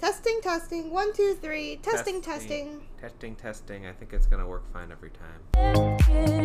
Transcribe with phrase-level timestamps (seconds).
[0.00, 0.90] Testing, testing.
[0.90, 1.76] One, two, three.
[1.76, 2.80] Testing, testing.
[2.98, 3.86] Testing, testing.
[3.86, 6.40] I think it's gonna work fine every time.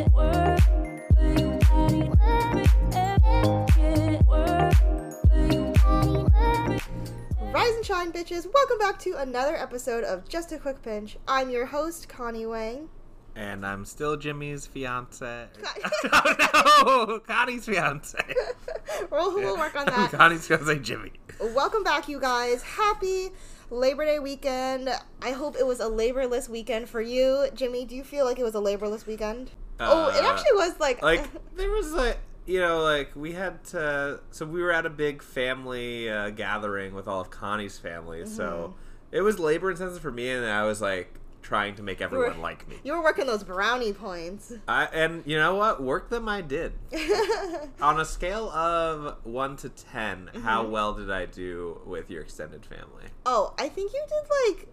[7.53, 8.45] Rise and shine, bitches.
[8.53, 11.17] Welcome back to another episode of Just a Quick Pinch.
[11.25, 12.89] I'm your host, Connie Wang.
[13.37, 15.47] And I'm still Jimmy's fiance.
[15.61, 18.19] Con- oh no, Connie's fiance.
[19.11, 20.11] we'll, we'll work on that.
[20.11, 21.11] Connie's fiance, Jimmy.
[21.53, 22.61] Welcome back, you guys.
[22.63, 23.29] Happy
[23.69, 24.89] Labor Day weekend.
[25.21, 27.47] I hope it was a laborless weekend for you.
[27.53, 29.51] Jimmy, do you feel like it was a laborless weekend?
[29.79, 31.01] oh, it Uh, actually was like.
[31.01, 32.17] like there was like
[32.47, 36.93] you know like we had to so we were at a big family uh, gathering
[36.93, 39.15] with all of connie's family so Mm-hmm.
[39.17, 41.11] it was labor intensive for me and i was like
[41.45, 42.75] trying to make everyone like me.
[42.83, 44.51] You were working those brownie points.
[44.67, 45.81] I, and you know what?
[45.81, 46.73] Work them i did.
[47.81, 50.71] On a scale of 1 to 10 how Mm-hmm.
[50.71, 53.05] well did i do with your extended family?
[53.27, 54.67] Oh, I think you did like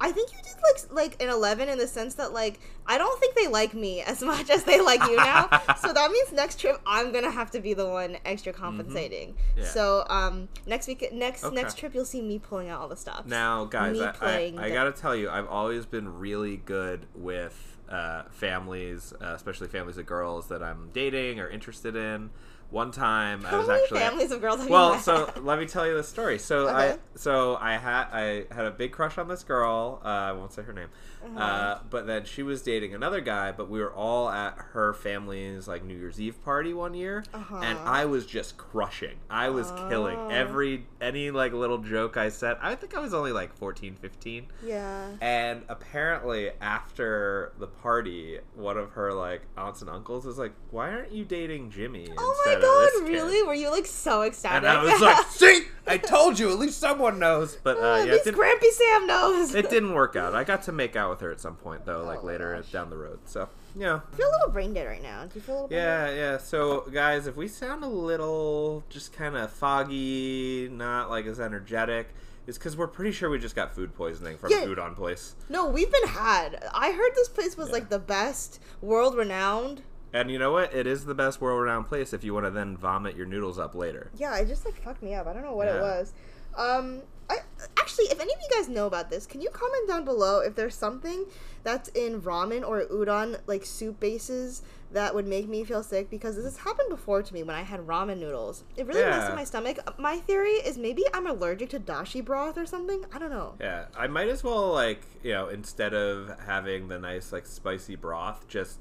[0.00, 0.54] I think you did
[0.90, 4.02] like like an 11 in the sense that like I don't think they like me
[4.02, 5.48] as much as they like you now.
[5.80, 9.30] so that means next trip I'm going to have to be the one extra compensating.
[9.34, 9.60] Mm-hmm.
[9.60, 9.66] Yeah.
[9.66, 11.54] So um next week next Okay.
[11.54, 13.28] next trip you'll see me pulling out all the stops.
[13.28, 17.78] Now, guys, Me I, I, I gotta tell you, I've always been really good with
[17.88, 22.30] uh, families, uh, especially families of girls that I'm dating or interested in.
[22.74, 24.94] One time, I How was many actually families of girls have you well.
[24.94, 25.02] met?
[25.04, 26.40] So let me tell you the story.
[26.40, 30.00] So I so I had I had a big crush on this girl.
[30.04, 30.88] Uh, I won't say her name,
[31.24, 31.38] Uh-huh.
[31.40, 33.52] uh, but then she was dating another guy.
[33.52, 37.60] But we were all at her family's like New Year's Eve party one year, Uh-huh.
[37.62, 39.18] and I was just crushing.
[39.30, 40.28] I was killing Oh.
[40.30, 42.56] every any like little joke I said.
[42.60, 44.48] I think I was only like 14, 15.
[44.64, 45.10] yeah.
[45.20, 50.90] And apparently, after the party, one of her like aunts and uncles was like, "Why
[50.90, 53.42] aren't you dating Jimmy?" Oh my instead kid?" really?
[53.42, 54.68] Were you like so ecstatic?
[54.68, 56.50] And I was like, "See, I told you.
[56.50, 59.54] At least someone knows." But uh, Oh, at yeah, least Grampy Sam knows.
[59.54, 60.34] it didn't work out.
[60.34, 62.54] I got to make out with her at some point though, like Oh my later
[62.56, 62.70] gosh.
[62.72, 63.18] down the road.
[63.26, 65.24] So yeah, I feel a little brain dead right now.
[65.24, 66.16] Do you feel a little brain dead?
[66.16, 66.38] yeah, yeah.
[66.38, 72.08] So guys, if we sound a little just kind of foggy, not like as energetic.
[72.46, 74.64] It's because we're pretty sure we just got food poisoning from Yeah.
[74.64, 75.34] a udon place.
[75.48, 76.62] No, we've been had.
[76.74, 77.72] I heard this place was Yeah.
[77.72, 79.80] like the best, world renowned.
[80.14, 80.72] And you know what?
[80.72, 83.74] It is the best world-renowned place if you want to then vomit your noodles up
[83.74, 84.10] later.
[84.16, 85.26] Yeah, it just like fucked me up.
[85.26, 86.14] I don't know what it was.
[86.56, 87.38] Um, I
[87.78, 90.54] actually, if any of you guys know about this, can you comment down below if
[90.54, 91.24] there's something
[91.64, 96.10] that's in ramen or udon like soup bases that would make me feel sick?
[96.10, 98.62] Because this has happened before to me when I had ramen noodles.
[98.76, 99.26] It really messed Yeah.
[99.30, 99.78] with my stomach.
[99.98, 103.04] My theory is maybe I'm allergic to dashi broth or something.
[103.12, 103.54] I don't know.
[103.58, 107.96] Yeah, I might as well like you know instead of having the nice like spicy
[107.96, 108.78] broth, just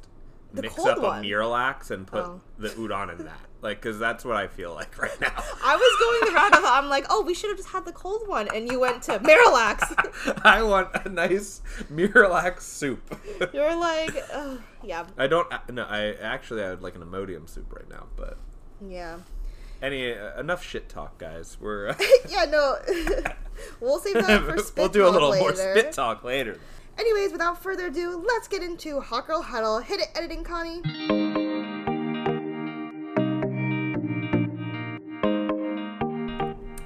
[0.53, 1.23] The mix up one.
[1.23, 2.41] a Miralax and put Oh.
[2.59, 3.39] the udon in that.
[3.61, 5.33] Like, because that's what I feel like right now.
[5.63, 7.91] I was going the route of I'm like, oh, we should have just had the
[7.91, 10.41] cold one, and you went to Miralax.
[10.45, 11.61] I want a nice
[11.91, 13.19] Miralax soup.
[13.53, 15.47] You're like, Ugh, yeah, I don't.
[15.71, 18.07] No, I actually I would like an Imodium soup right now.
[18.15, 18.37] But
[18.87, 19.19] yeah.
[19.81, 21.57] any uh, enough shit talk, guys.
[21.59, 21.95] We're
[22.29, 22.77] yeah, no.
[23.79, 25.41] we'll save that for spit we'll do a little later.
[25.43, 26.59] more spit talk later.
[26.97, 29.79] Anyways, without further ado, let's get into Hot Girl Huddle.
[29.79, 30.81] Hit it, editing, Connie.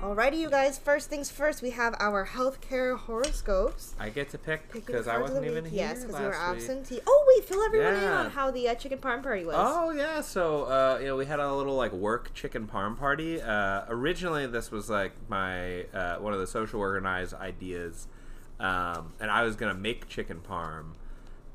[0.01, 0.77] Alrighty, you guys.
[0.77, 3.95] First things first, we have our healthcare horoscopes.
[3.99, 6.25] I get to pick because I card of the wasn't even here Yes, because you
[6.25, 6.61] were last week.
[6.69, 6.99] absentee.
[7.05, 9.55] Oh wait, fill everyone in on how the uh, chicken parm party was.
[9.57, 13.41] Oh yeah, so uh, you know we had a little like work chicken parm party.
[13.41, 18.07] Uh, originally, this was like my uh, one of the social organized ideas,
[18.59, 20.93] um, and I was gonna make chicken parm,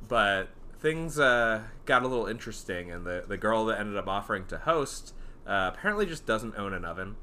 [0.08, 0.48] but
[0.80, 4.58] things uh, got a little interesting, and the the girl that ended up offering to
[4.58, 5.14] host
[5.46, 7.16] uh, apparently just doesn't own an oven.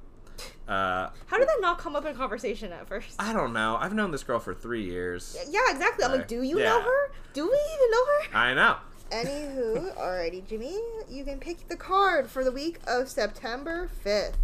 [0.68, 3.16] Uh, How did that not come up in conversation at first?
[3.20, 3.76] I don't know.
[3.78, 5.36] I've known this girl for three years.
[5.50, 6.06] yeah, exactly.
[6.06, 6.66] I'm like, Uh, do you yeah.
[6.66, 7.12] know her?
[7.34, 8.38] Do we even know her?
[8.38, 8.78] I know.
[9.12, 10.78] Anywho, alrighty, Jimmy,
[11.10, 14.36] you can pick the card for the week of September 5th.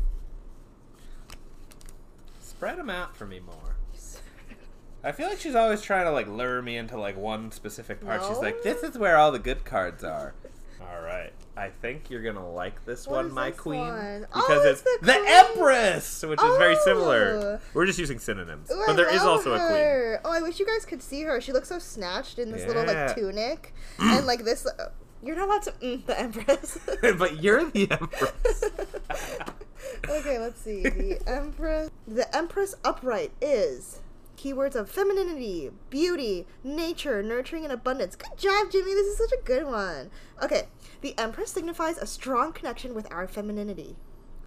[2.42, 3.75] Spread them out for me more.
[5.06, 8.24] I feel like she's always trying to like lure me into like one specific part.
[8.28, 10.34] She's like, "This is where all the good cards are."
[10.82, 14.22] All right, I think you're gonna like this What one, is my this queen, one?
[14.22, 15.26] because Oh, it's it's the, the queen.
[15.28, 16.84] Empress, which is very Oh.
[16.84, 17.62] similar.
[17.74, 20.20] We're just using synonyms, Ooh, but I there is love also a queen.
[20.26, 21.40] Oh, I wish you guys could see her.
[21.40, 24.66] She looks so snatched in this little like tunic, and like this.
[24.66, 24.90] Uh,
[25.24, 26.78] you're not allowed to mm, the Empress.
[27.18, 28.64] but you're the Empress.
[30.10, 30.84] okay, let's see.
[30.84, 31.90] The Empress.
[32.08, 34.02] The Empress upright is
[34.36, 38.16] keywords of femininity, beauty, nature, nurturing, and abundance.
[38.16, 38.94] Good job, Jimmy.
[38.94, 40.12] This is such a good one.
[40.42, 40.68] Okay,
[41.02, 43.96] the Empress signifies a strong connection with our femininity.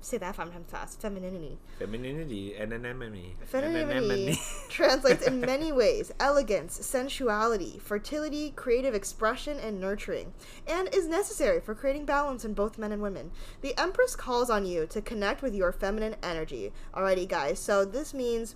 [0.00, 1.00] Say that five times fast.
[1.00, 1.58] Femininity.
[1.79, 3.35] Femininity and anemone.
[3.44, 4.38] Femininity
[4.69, 10.32] translates in many ways elegance, sensuality, fertility, creative expression, and nurturing,
[10.67, 13.32] and is necessary for creating balance in both men and women.
[13.61, 16.73] The Empress calls on you to connect with your feminine energy.
[16.94, 18.55] Alrighty, guys, so this means.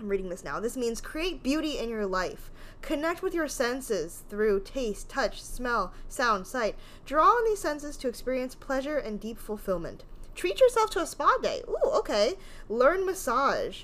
[0.00, 0.58] I'm reading this now.
[0.60, 2.50] This means create beauty in your life.
[2.80, 6.74] Connect with your senses through taste, touch, smell, sound, sight.
[7.04, 10.04] Draw on these senses to experience pleasure and deep fulfillment.
[10.34, 11.62] Treat yourself to a spa day.
[11.68, 12.36] Ooh, okay.
[12.70, 13.82] Learn massage.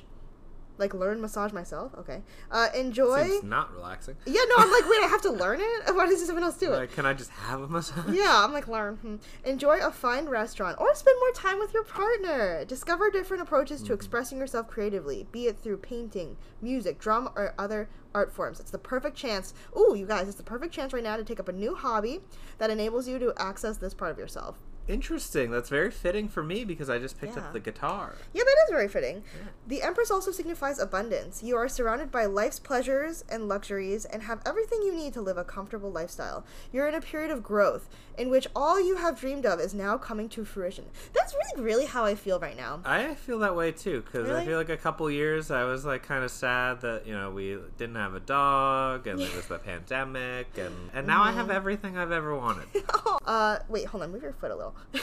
[0.79, 1.93] Like learn massage myself.
[1.99, 2.23] Okay.
[2.51, 3.25] Uh, enjoy.
[3.25, 4.17] Seems not relaxing.
[4.27, 5.95] Yeah, no, I'm like, wait, I have to learn it.
[5.95, 6.77] Why does someone else do it?
[6.77, 8.15] Like, can I just have a massage?
[8.15, 8.97] Yeah, I'm like, learn.
[8.97, 9.17] Hmm.
[9.45, 12.65] Enjoy a fine restaurant or spend more time with your partner.
[12.65, 17.89] Discover different approaches to expressing yourself creatively, be it through painting, music, drama, or other
[18.15, 18.61] art forms.
[18.61, 19.53] It's the perfect chance.
[19.79, 22.21] Ooh, you guys, it's the perfect chance right now to take up a new hobby
[22.59, 24.59] that enables you to access this part of yourself.
[24.89, 25.51] Interesting.
[25.51, 27.43] That's very fitting for me because I just picked Yeah.
[27.43, 28.15] up the guitar.
[28.33, 29.25] Yeah, that is very fitting.
[29.67, 31.43] The Empress also signifies abundance.
[31.43, 35.37] You are surrounded by life's pleasures and luxuries and have everything you need to live
[35.39, 36.45] a comfortable lifestyle.
[36.73, 39.99] You're in a period of growth in which all you have dreamed of is now
[39.99, 40.87] coming to fruition.
[41.13, 42.81] That's really, really how I feel right now.
[42.85, 44.43] I feel that way too because Really?
[44.43, 47.31] I feel like a couple years I was like kind of sad that you know
[47.31, 51.39] we didn't have a dog and there was the pandemic and and now I Mm-hmm.
[51.39, 52.69] have everything I've ever wanted.
[53.27, 54.75] uh, wait, hold on, move your foot a little.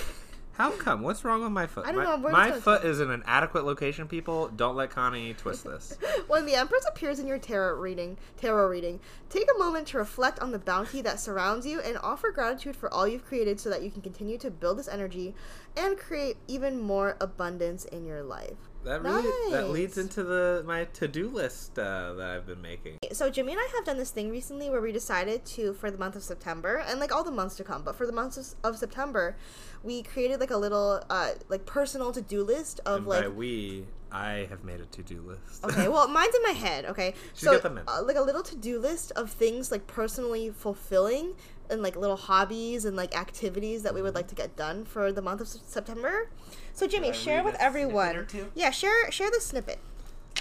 [0.54, 1.02] How come?
[1.02, 1.88] What's wrong with my foot?
[1.88, 4.08] I don't my, know, My foot is in an adequate location.
[4.08, 5.98] People, don't let Connie twist this.
[6.28, 9.00] when the Empress appears in your tarot reading, tarot reading,
[9.30, 12.94] take a moment to reflect on the bounty that surrounds you and offer gratitude for
[12.94, 15.34] all you've created so that you can continue to build this energy
[15.76, 18.58] and create even more abundance in your life.
[18.84, 22.98] That really that leads into the my to do list uh, that I've been making.
[23.14, 25.98] So Jimmy and I have done this thing recently where we decided to for the
[25.98, 28.46] month of September and like all the months to come, but for the month of,
[28.64, 29.38] of September,
[29.84, 33.86] we created like a little uh like personal to do list of And like we,
[34.12, 35.64] I have made a to do list.
[35.64, 36.86] Okay, well, mine's in my head.
[36.86, 37.84] Okay, She's so got them in.
[37.88, 41.36] Uh, like a little to-do list of things like personally fulfilling
[41.70, 45.12] and like little hobbies and like activities that we would like to get done for
[45.12, 46.30] the month of September.
[46.74, 48.28] So Jimmy, share with everyone.
[48.56, 49.80] Yeah, share share the snippet.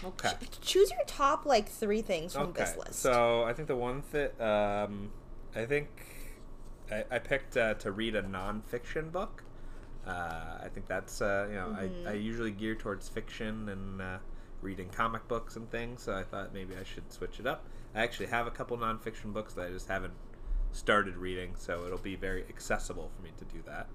[0.04, 0.32] okay.
[0.60, 2.64] Choose your top like three things from Okay.
[2.64, 2.94] this list.
[3.00, 5.10] So I think the one that um,
[5.54, 5.88] I think
[6.90, 9.44] I, I picked uh, to read a nonfiction book.
[10.06, 12.08] Uh, I think that's uh, you know Mm-hmm.
[12.08, 14.18] I, I usually gear towards fiction and uh,
[14.60, 16.02] reading comic books and things.
[16.02, 17.64] So I thought maybe I should switch it up.
[17.94, 20.14] I actually have a couple nonfiction books that I just haven't
[20.72, 23.86] started reading, so it'll be very accessible for me to do that.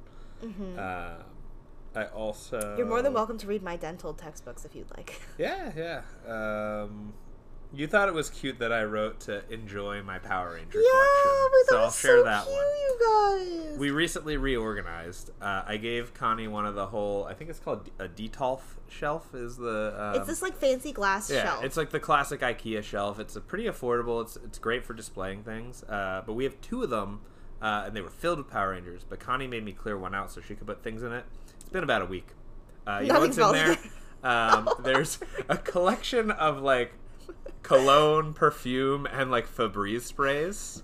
[0.79, 1.23] Uh,
[1.95, 2.77] I also Mm-hmm.
[2.77, 5.19] You're more than welcome to read my dental textbooks if you'd like.
[5.37, 6.01] yeah, yeah.
[6.27, 7.13] Um,
[7.73, 10.89] you thought it was cute that I wrote to enjoy my Power Ranger Yeah,
[11.23, 12.65] collection, we so thought I'll was share so that cute, one.
[12.65, 13.77] you guys.
[13.79, 15.31] We recently reorganized.
[15.41, 17.25] Uh, I gave Connie one of the whole.
[17.25, 19.35] I think it's called a Detolf shelf.
[19.35, 21.63] Is the um, it's this like fancy glass yeah, shelf.
[21.63, 23.19] it's like the classic IKEA shelf.
[23.19, 24.21] It's a pretty affordable.
[24.23, 25.83] It's it's great for displaying things.
[25.83, 27.21] Uh, but we have two of them,
[27.61, 29.03] uh, and they were filled with Power Rangers.
[29.07, 31.25] But Connie made me clear one out so she could put things in it.
[31.59, 32.29] It's been about a week.
[32.87, 33.77] Uh, you know what's in there?
[34.23, 36.93] Um, there's a collection of like
[37.67, 40.83] cologne, perfume, and like Febreze sprays.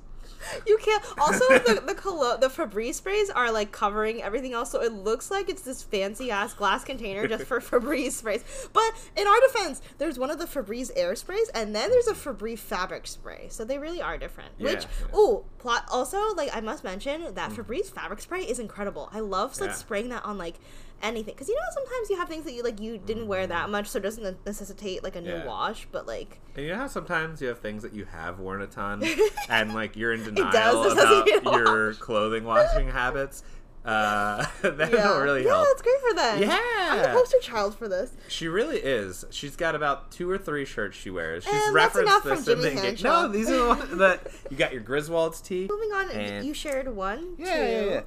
[0.67, 1.01] You can't.
[1.17, 5.31] Also, the the colo- the Febreze sprays are like covering everything else, so it looks
[5.31, 8.43] like it's this fancy ass glass container just for Febreze sprays.
[8.73, 12.13] But in our defense, there's one of the Febreze air sprays, and then there's a
[12.13, 13.47] Febreze fabric spray.
[13.49, 14.49] So they really are different.
[14.59, 15.17] Which, Yeah, yeah.
[15.17, 15.85] ooh, plot.
[15.89, 19.07] Also, like I must mention that Febreze fabric spray is incredible.
[19.13, 19.75] I love like Yeah.
[19.77, 20.59] spraying that on like
[21.03, 23.69] anything because you know sometimes you have things that you like you didn't wear that
[23.69, 25.29] much, so it doesn't necessitate like a new.
[25.29, 25.45] Yeah.
[25.45, 25.87] wash.
[25.91, 28.67] But like, And you know how sometimes you have things that you have worn a
[28.67, 29.03] ton,
[29.49, 33.43] and like you're in denial about your clothing washing habits.
[33.85, 35.67] Uh, that don't really yeah, help.
[35.67, 36.41] that's great for them.
[36.41, 36.57] Yeah.
[36.89, 38.13] I'm the poster child for this.
[38.29, 39.25] She really is.
[39.29, 41.43] She's got about two or three shirts she wears.
[41.43, 44.71] She's And referenced this in the engage- No, these are the ones that you got
[44.71, 45.67] your Griswold's tee.
[45.69, 47.61] Moving on, And- you shared one, Yeah, two.
[47.61, 48.01] yeah, yeah.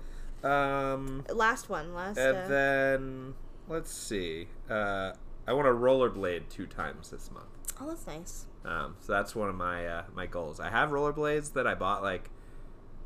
[0.46, 2.16] Um, Last one, last.
[2.18, 3.34] and uh, then
[3.68, 4.48] let's see.
[4.70, 5.12] Uh,
[5.46, 7.46] I want to rollerblade two times this month.
[7.80, 8.46] oh, that's nice.
[8.64, 10.58] Um, so that's one of my uh, my goals.
[10.60, 12.30] I have rollerblades that I bought like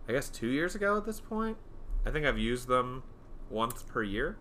[0.08, 1.56] I guess two years ago at this point.
[2.06, 3.02] I think I've used them
[3.50, 4.38] once per year.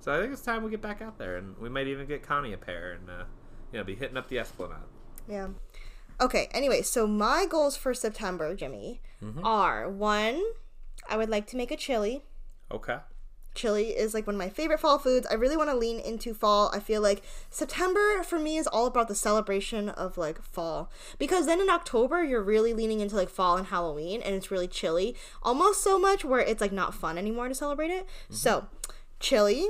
[0.00, 2.22] So I think it's time we get back out there, and we might even get
[2.22, 3.24] Connie a pair, and uh,
[3.72, 4.78] you know, be hitting up the Esplanade.
[5.28, 5.48] Yeah.
[6.20, 6.48] Okay.
[6.52, 9.44] Anyway, so my goals for September, Jimmy, Mm-hmm.
[9.44, 10.40] are one.
[11.08, 12.22] I would like to make a chili.
[12.70, 12.98] Okay.
[13.56, 15.26] Chili is like one of my favorite fall foods.
[15.28, 16.70] I really want to lean into fall.
[16.74, 20.90] I feel like September for me is all about the celebration of like fall.
[21.18, 24.68] Because then in October, you're really leaning into like fall and Halloween and it's really
[24.68, 25.16] chilly.
[25.42, 28.04] Almost so much where it's like not fun anymore to celebrate it.
[28.04, 28.34] Mm-hmm.
[28.34, 28.66] So,
[29.18, 29.68] chili.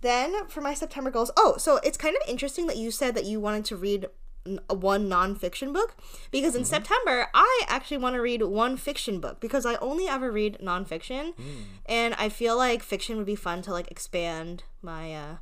[0.00, 3.26] Then for my September goals, oh, so it's kind of interesting that you said that
[3.26, 4.06] you wanted to read
[4.68, 5.96] one nonfiction book
[6.30, 10.30] because in September I actually want to read one fiction book because I only ever
[10.30, 11.34] read nonfiction,
[11.86, 15.14] and I feel like fiction would be fun to like expand my.
[15.14, 15.36] uh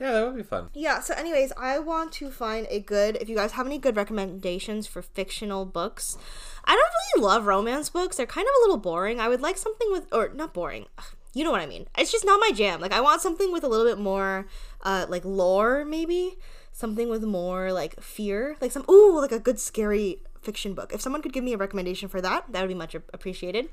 [0.00, 0.70] Yeah, that would be fun.
[0.74, 3.96] yeah, so anyways, I want to find a good if you guys have any good
[3.96, 6.16] recommendations for fictional books.
[6.64, 8.16] I don't really love romance books.
[8.16, 9.20] They're kind of a little boring.
[9.20, 10.86] I would like something with or not boring.
[11.34, 11.86] You know what I mean.
[11.96, 12.80] It's just not my jam.
[12.80, 14.46] Like I want something with a little bit more
[14.82, 16.38] uh like lore maybe.
[16.72, 18.56] Something with more like fear.
[18.60, 20.92] Like some ooh, like a good scary fiction book.
[20.92, 23.68] If someone could give me a recommendation for that, that would be much appreciated.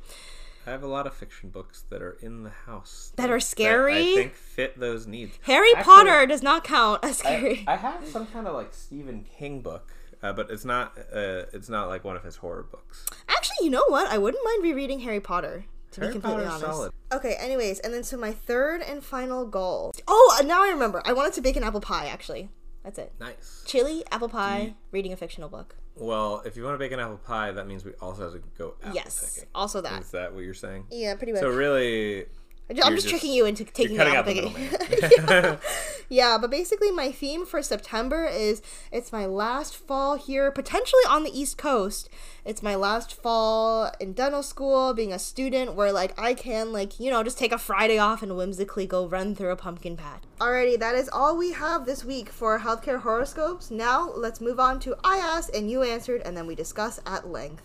[0.67, 4.11] I have a lot of fiction books that are in the house That are scary?
[4.11, 5.39] I think fit those needs.
[5.43, 7.63] Harry Actually, Potter does not count as scary.
[7.65, 9.91] I, I have some kind of like Stephen King book,
[10.21, 10.97] uh, but it's not.
[10.97, 13.05] Uh, it's not like one of his horror books.
[13.29, 14.07] Actually, you know what?
[14.11, 15.65] I wouldn't mind rereading Harry Potter.
[15.93, 16.77] To Harry be completely Potter's honest.
[16.77, 16.91] solid.
[17.13, 17.35] Okay.
[17.39, 19.91] Anyways, and then so my third and final goal.
[20.07, 21.01] Oh, uh, now I remember.
[21.05, 22.07] I wanted to bake an apple pie.
[22.07, 22.49] Actually,
[22.83, 23.13] that's it.
[23.19, 23.63] Nice.
[23.65, 25.75] Chili, apple pie, reading a fictional book.
[25.95, 28.41] Well, if you want to bake an apple pie, that means we also have to
[28.57, 29.33] go apple yes.
[29.35, 29.49] picking.
[29.53, 30.01] Also that.
[30.01, 30.85] Is that what you're saying?
[30.89, 31.41] Yeah, pretty much.
[31.41, 32.25] So really,
[32.69, 34.53] I'm you're just, tricking you into taking cutting out picking.
[34.53, 35.57] middleman.
[36.09, 38.61] yeah, but basically my theme for September is
[38.91, 42.09] it's my last fall here, potentially on the East Coast.
[42.45, 46.99] It's my last fall in dental school, being a student where like I can like,
[46.99, 50.21] you know, just take a Friday off and whimsically go run through a pumpkin patch.
[50.39, 53.71] Alrighty, that is all we have this week for healthcare horoscopes.
[53.71, 57.27] Now let's move on to I asked and you answered and then we discuss at
[57.27, 57.63] length.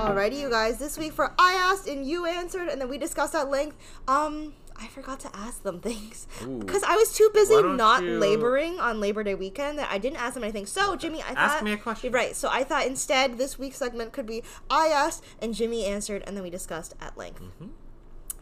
[0.00, 0.78] Alrighty, you guys.
[0.78, 3.76] This week for I asked and you answered, and then we discussed at length.
[4.08, 6.26] Um, I forgot to ask them things
[6.58, 10.16] because I was too busy not you- laboring on Labor Day weekend that I didn't
[10.16, 10.64] ask them anything.
[10.64, 12.12] So, Jimmy, I Ask thought me a question.
[12.12, 12.34] Right.
[12.34, 16.34] So I thought instead this week's segment could be I asked and Jimmy answered, and
[16.34, 17.42] then we discussed at length.
[17.42, 17.66] Mm-hmm.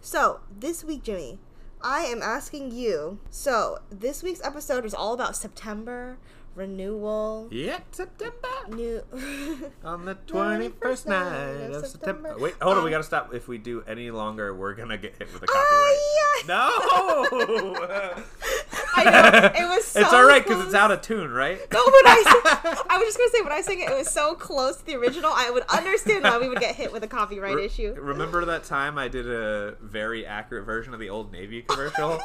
[0.01, 1.41] So this week, Jimmy,
[1.83, 3.19] I am asking you.
[3.31, 6.19] So this week's episode is all about September
[6.59, 7.49] renewal.
[7.51, 8.35] yeah, September
[8.69, 9.03] New.
[9.85, 12.37] on the twenty first night of September.
[12.39, 12.85] Wait, hold on.
[12.85, 13.33] we um, gotta stop.
[13.33, 15.77] If we do any longer, we're gonna get hit with a oh, copyright.
[15.81, 18.17] Oh yeah.
[18.17, 18.25] No.
[18.95, 19.51] I know.
[19.55, 21.59] It was so it's all right because it's out of tune, right?
[21.73, 24.35] No, when I I was just gonna say when I sang it, it was so
[24.35, 25.31] close to the original.
[25.33, 27.95] I would understand why we would get hit with a copyright Re- issue.
[27.97, 32.19] Remember that time I did a very accurate version of the Old Navy commercial?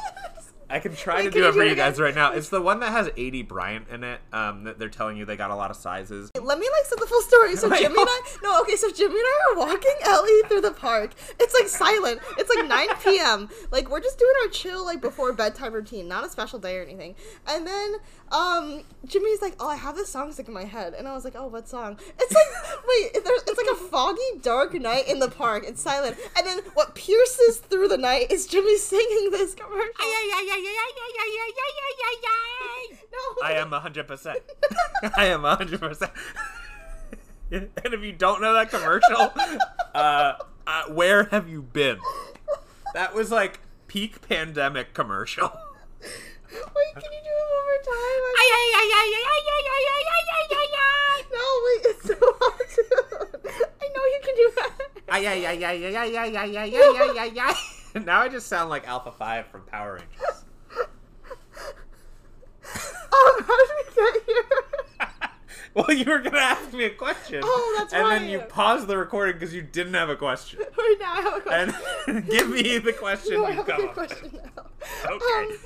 [0.70, 2.32] I can try Wait, to can do it for you guys right now.
[2.32, 4.20] It's the one that has 80 Bryant in it.
[4.32, 6.30] Um, that they're telling you they got a lot of sizes.
[6.40, 7.56] Let me like set the full story.
[7.56, 10.70] So Jimmy and I, no, okay, so Jimmy and I are walking Ellie through the
[10.70, 11.12] park.
[11.38, 12.20] It's like silent.
[12.38, 13.48] It's like 9 p.m.
[13.70, 16.82] Like we're just doing our chill like before bedtime routine, not a special day or
[16.82, 17.14] anything.
[17.46, 17.96] And then
[18.32, 21.24] um Jimmy's like, oh, I have this song stuck in my head, and I was
[21.24, 21.98] like, oh, what song?
[22.18, 25.64] It's like wait, there's, it's like a foggy, dark night in the park.
[25.66, 29.92] It's silent, and then what pierces through the night is Jimmy singing this commercial.
[33.12, 34.36] No, I am 100%.
[35.16, 36.10] I am 100%.
[37.50, 39.32] and if you don't know that commercial,
[39.94, 40.34] uh,
[40.66, 41.98] uh, where have you been?
[42.94, 45.50] That was like peak pandemic commercial.
[45.50, 48.20] Wait, can you do it one more time?
[48.36, 48.50] I-
[51.32, 52.82] no, wait, it's so hard to.
[53.80, 54.72] I know you can do that.
[55.08, 58.00] Ay, ay, ay, ay, ay, ay, ay, ay, ay, ay, ay, ay, ay.
[58.04, 60.33] Now I just sound like Alpha 5 from Power Rangers.
[63.24, 65.08] Um, how did we get here?
[65.74, 67.40] well, you were going to ask me a question.
[67.44, 70.60] Oh, that's And then you paused the recording because you didn't have a question.
[70.78, 71.74] Wait, now I have a question.
[72.06, 74.66] And give me the question No, I you have a question now.
[75.06, 75.24] Okay.
[75.52, 75.58] Um,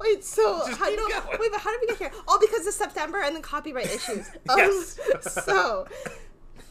[0.00, 1.38] wait, so Just how no, going.
[1.40, 2.10] wait, but how did we get here?
[2.26, 4.28] All because of September and the copyright issues.
[4.48, 4.98] Um, Yes.
[5.44, 5.86] so,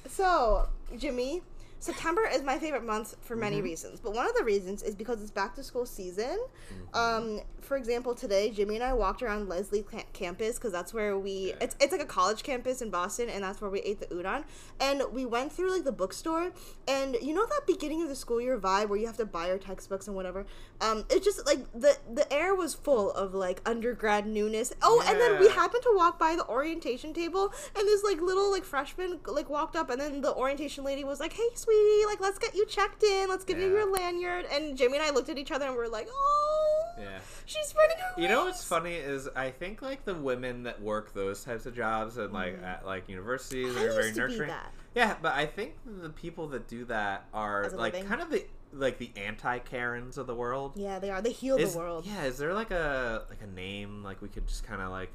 [0.09, 1.41] so Jimmy,
[1.79, 3.65] September is my favorite month for many Mm-hmm.
[3.65, 6.39] reasons, but one of the reasons is because it's back to school season.
[6.73, 6.95] Mm-hmm.
[6.97, 11.17] Um, for example, today Jimmy and I walked around Lesley ca- campus because that's where
[11.17, 14.07] we it's it's like a college campus in Boston, and that's where we ate the
[14.07, 14.43] udon.
[14.79, 16.51] And we went through like the bookstore,
[16.87, 19.47] and you know that beginning of the school year vibe where you have to buy
[19.47, 20.45] your textbooks and whatever.
[20.81, 24.73] Um, it just like the the air was full of like undergrad newness.
[24.81, 28.51] Oh, and then we happened to walk by the orientation table, and this like little
[28.51, 32.19] like freshman like walked up, and then the orientation lady was like, "Hey, sweetie, like
[32.21, 33.27] let's get you checked in.
[33.29, 35.81] Let's give you your lanyard." And Jimmy and I looked at each other and we
[35.81, 37.19] are like, "Oh, Yeah.
[37.45, 41.13] she's spreading her You know what's funny is I think like the women that work
[41.13, 43.79] those types of jobs and like at like universities Mm.
[43.79, 44.51] I are very nurturing.
[44.95, 48.07] Yeah, but I think the people that do that are like living?
[48.07, 50.73] kind of the like the anti Karens of the world.
[50.75, 51.21] Yeah, they are.
[51.21, 52.05] They heal Is- the world.
[52.05, 55.09] Yeah, is there like a like a name like we could just kind of like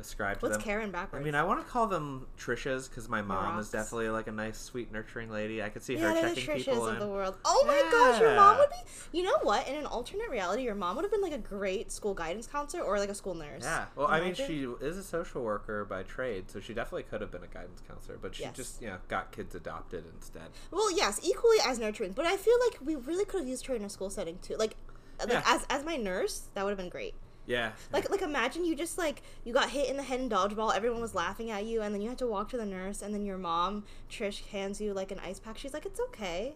[0.00, 0.64] ascribe to What's them.
[0.64, 3.66] Karen I mean, I want to call them Trishas because my mom rocks.
[3.66, 5.62] is definitely like a nice, sweet, nurturing lady.
[5.62, 6.98] I could see yeah, her they're the checking Trishas people of in.
[7.00, 7.36] the world.
[7.44, 9.18] Oh my gosh, your mom would be.
[9.18, 9.68] You know what?
[9.68, 12.82] In an alternate reality, your mom would have been like a great school guidance counselor
[12.82, 13.62] or like a school nurse.
[13.62, 14.46] Yeah, well, I mean, Imagine.
[14.46, 17.82] she is a social worker by trade, so she definitely could have been a guidance
[17.86, 18.56] counselor, but she Yes.
[18.56, 20.48] just, you know, got kids adopted instead.
[20.70, 23.74] Well, yes, equally as nurturing, but I feel like we really could have used her
[23.74, 24.56] in a school setting too.
[24.56, 24.74] Like,
[25.18, 25.42] like Yeah.
[25.46, 27.14] as as my nurse, that would have been great.
[27.46, 27.72] Yeah.
[27.92, 31.00] Like like imagine you just like you got hit in the head in dodgeball, everyone
[31.00, 33.24] was laughing at you, and then you had to walk to the nurse, and then
[33.24, 35.58] your mom Trish hands you like an ice pack.
[35.58, 36.54] She's like, "It's okay."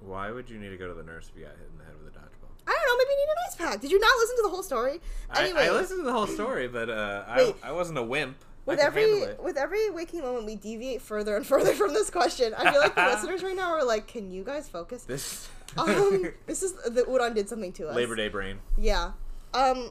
[0.00, 1.84] Why would you need to go to the nurse if you got hit in the
[1.84, 2.50] head with a dodgeball?
[2.66, 2.96] I don't know.
[2.98, 3.80] Maybe you need an ice pack.
[3.80, 5.00] Did you not listen to the whole story?
[5.34, 7.54] Anyway, I, I listened to the whole story, but uh, I.
[7.62, 8.36] I wasn't a wimp.
[8.64, 12.54] with every with every waking moment, we deviate further and further from this question.
[12.56, 16.32] I feel like the listeners right now are like, "Can you guys focus?" This Um,
[16.46, 17.96] this is the Udon did something to us.
[17.96, 18.58] Labor Day brain.
[18.78, 19.12] Yeah.
[19.56, 19.90] Um.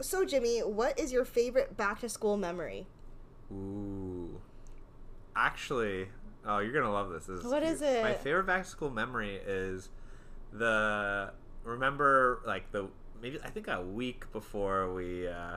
[0.00, 2.86] So Jimmy, what is your favorite back to school memory?
[3.52, 4.40] Ooh.
[5.34, 6.08] Actually,
[6.46, 7.26] oh, you're gonna love this.
[7.26, 7.74] this What cute.
[7.74, 8.02] is it?
[8.02, 9.88] My favorite back to school memory is
[10.52, 11.32] the
[11.64, 12.88] remember like the
[13.20, 15.56] maybe I think a week before we uh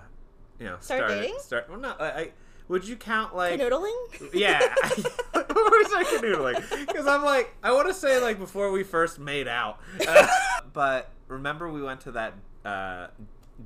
[0.60, 1.40] you know Start started dating?
[1.40, 2.32] start well no I, I
[2.68, 4.34] would you count like Canoodling?
[4.34, 9.20] yeah is that canoodling because I'm like I want to say like before we first
[9.20, 10.28] made out uh,
[10.74, 12.34] but remember we went to that
[12.66, 13.08] uh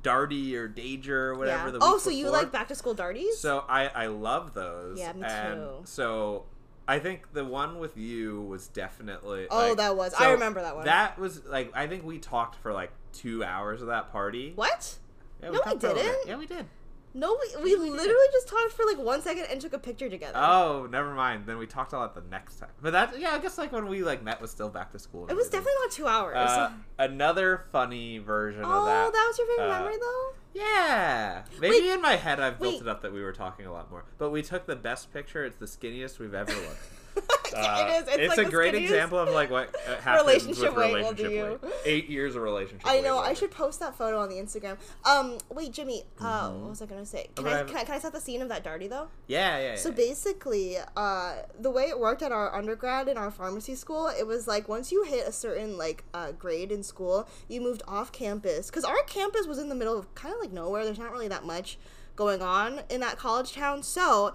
[0.02, 1.70] Darty or Dager or whatever yeah.
[1.72, 3.38] the Oh, so you like back to school darties?
[3.38, 4.98] So I I love those.
[4.98, 5.70] Yeah, me and too.
[5.84, 6.46] So
[6.86, 9.46] I think the one with you was definitely.
[9.50, 10.84] Oh, like- that was- I remember that one.
[10.84, 14.52] That was like I think we talked for like two hours of that party.
[14.56, 14.98] what?
[15.40, 16.12] Yeah, No, we talked for a little bit.
[16.12, 16.28] didn't.
[16.28, 16.66] Yeah, we did.
[17.16, 20.36] No, we, we literally just talked for like one second and took a picture together.
[20.36, 21.46] Oh, never mind.
[21.46, 22.70] Then we talked a lot the next time.
[22.82, 25.28] But that yeah, I guess like when we like met was still back to school.
[25.28, 25.60] it was everything.
[25.60, 26.36] definitely not two hours.
[26.36, 29.06] Uh, another funny version oh, of that.
[29.06, 29.26] Oh, that.
[29.28, 30.30] was your favorite uh, memory though.
[30.54, 31.42] Yeah.
[31.60, 32.82] Maybe Wait, in my head I've built wait.
[32.82, 34.04] it up that we were talking a lot more.
[34.18, 35.44] But we took the best picture.
[35.44, 36.82] It's the skinniest we've ever looked.
[37.16, 37.22] Yeah,
[37.54, 38.30] Uh, it is.
[38.30, 41.12] It's, like a great skinniest- example of like what uh, happens Relationship with weight will
[41.12, 41.72] do weight.
[41.84, 42.84] Eight years of relationship.
[42.84, 43.18] I weight know.
[43.18, 44.76] I should post that photo on the Instagram.
[45.04, 46.02] Um, wait, Jimmy.
[46.20, 47.28] Uh, what was I gonna say?
[47.36, 47.54] Can Mm-hmm.
[47.54, 49.06] Okay, I, can I can I set the scene of that darty though?
[49.28, 49.64] Yeah, yeah.
[49.66, 49.76] yeah.
[49.76, 54.26] So basically, uh, the way it worked at our undergrad in our pharmacy school, it
[54.26, 58.10] was like once you hit a certain like uh, grade in school, you moved off
[58.10, 60.84] campus because our campus was in the middle of kind of like nowhere.
[60.84, 61.78] There's not really that much
[62.16, 63.82] going on in that college town.
[63.82, 64.34] So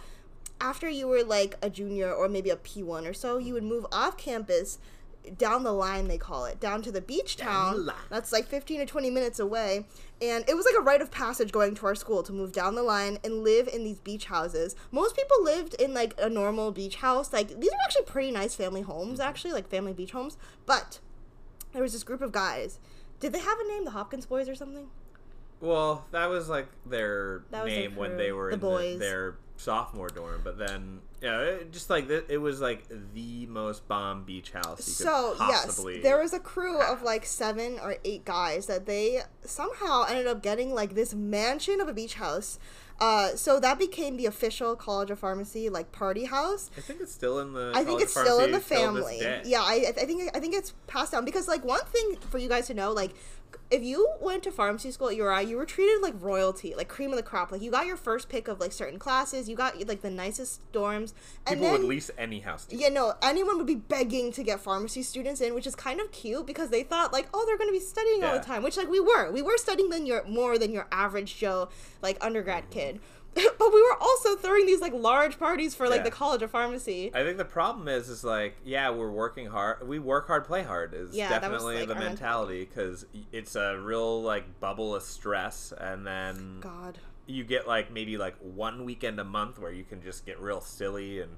[0.61, 3.85] after you were like a junior or maybe a P1 or so, you would move
[3.91, 4.79] off campus
[5.37, 7.85] down the line they call it down to the beach town.
[7.85, 9.85] the that's like 15 or 20 minutes away.
[10.21, 12.75] And it was like a rite of passage going to our school to move down
[12.75, 14.75] the line and live in these beach houses.
[14.91, 17.31] Most people lived in like a normal beach house.
[17.31, 19.29] Like these are actually pretty nice family homes mm-hmm.
[19.29, 20.37] actually like family beach homes.
[20.65, 20.99] But
[21.73, 22.79] there was this group of guys.
[23.19, 24.87] Did they have a name the hopkins boys or something?
[25.61, 28.93] Well, that was like their That was their name when they were The in boys.
[28.93, 30.41] The, their sophomore dorm.
[30.43, 34.93] But then, yeah, it, just like it was like the most bomb beach house you
[34.93, 35.93] so could possibly.
[35.95, 40.27] yes there was a crew of like seven or eight guys that they somehow ended
[40.27, 42.57] up getting like this mansion of a beach house
[43.01, 47.13] uh, so that became the official college of pharmacy like party house I think it's
[47.13, 47.71] still in the.
[47.73, 49.49] I think it's still in the pharmacy till this family.
[49.49, 52.49] Yeah, I, I think I think it's passed down because like one thing for you
[52.49, 53.13] guys to know, like
[53.71, 57.11] if you went to pharmacy school at URI, you were treated like royalty, like cream
[57.11, 57.51] of the crop.
[57.51, 60.59] Like you got your first pick of like certain classes, you got like the nicest
[60.71, 61.13] dorms,
[61.45, 62.65] and People then would lease any house.
[62.65, 62.81] To you.
[62.81, 66.11] yeah, no, anyone would be begging to get pharmacy students in, which is kind of
[66.11, 68.77] cute because they thought like, oh, they're going to be studying all the time, which
[68.77, 71.69] like we were, we were studying than your more than your average Joe
[72.01, 72.71] like undergrad Mm-hmm.
[72.79, 72.99] kid,
[73.35, 76.03] but we were also throwing these like large parties for like Yeah.
[76.03, 77.11] the College of Pharmacy.
[77.13, 79.87] I think the problem is, is like, yeah, we're working hard.
[79.87, 80.93] We work hard, play hard.
[80.93, 85.03] Is Yeah, that was, definitely like, the mentality because it's a real like bubble of
[85.03, 86.97] stress, and then God.
[87.27, 90.61] you get like maybe like one weekend a month where you can just get real
[90.61, 91.37] silly and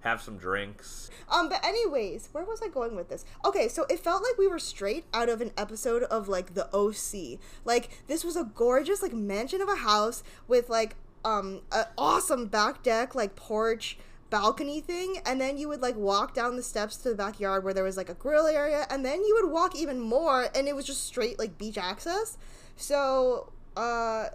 [0.00, 1.10] have some drinks.
[1.30, 3.24] Um, but anyways, where was I going with this?
[3.44, 6.68] Okay, so it felt like we were straight out of an episode of like the
[6.74, 7.38] OC.
[7.64, 12.46] Like this was a gorgeous like mansion of a house with like um an awesome
[12.46, 13.98] back deck, like porch,
[14.30, 17.74] balcony thing, and then you would like walk down the steps to the backyard where
[17.74, 20.74] there was like a grill area, and then you would walk even more, and it
[20.74, 22.38] was just straight like beach access.
[22.76, 24.28] So, uh.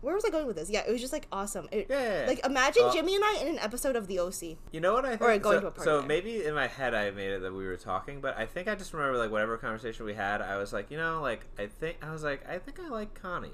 [0.00, 0.68] Where was I going with this?
[0.68, 1.68] Yeah, it was just like awesome.
[1.70, 2.24] It, Yeah.
[2.26, 4.56] Like imagine Uh, Jimmy and I in an episode of the OC.
[4.72, 5.22] You know what I think?
[5.22, 6.08] Or going so, to a party so there.
[6.08, 8.74] maybe in my head I made it that we were talking, but I think I
[8.74, 11.98] just remember like whatever conversation we had, I was like, you know, like I think
[12.02, 13.52] I was like, I think I like Connie.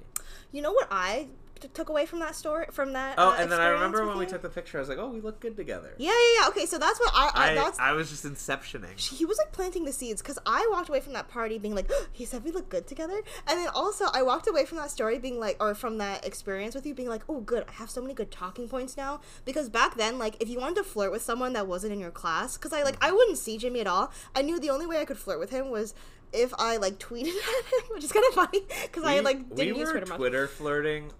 [0.50, 3.14] You know what I took away from that story from that?
[3.18, 4.78] Oh, uh, and then I remember when we took the picture.
[4.78, 6.48] I was like, "Oh, we look good together." Yeah, yeah, yeah.
[6.48, 7.30] Okay, so that's what I.
[7.34, 8.98] I, I, that's I was just inceptioning.
[8.98, 11.90] he was like planting the seeds because I walked away from that party being like,
[12.12, 15.18] he said we look good together, and then also I walked away from that story
[15.18, 18.00] being like, or from that experience with you being like, oh, good, I have so
[18.00, 19.20] many good talking points now.
[19.44, 22.10] Because back then, like, if you wanted to flirt with someone that wasn't in your
[22.10, 24.12] class, because I like I wouldn't see Jimmy at all.
[24.34, 25.94] I knew the only way I could flirt with him was
[26.32, 29.74] if I like tweeted at him, which is kind of funny because I like didn't
[29.74, 30.16] we use were Twitter much.
[30.18, 31.10] Twitter flirting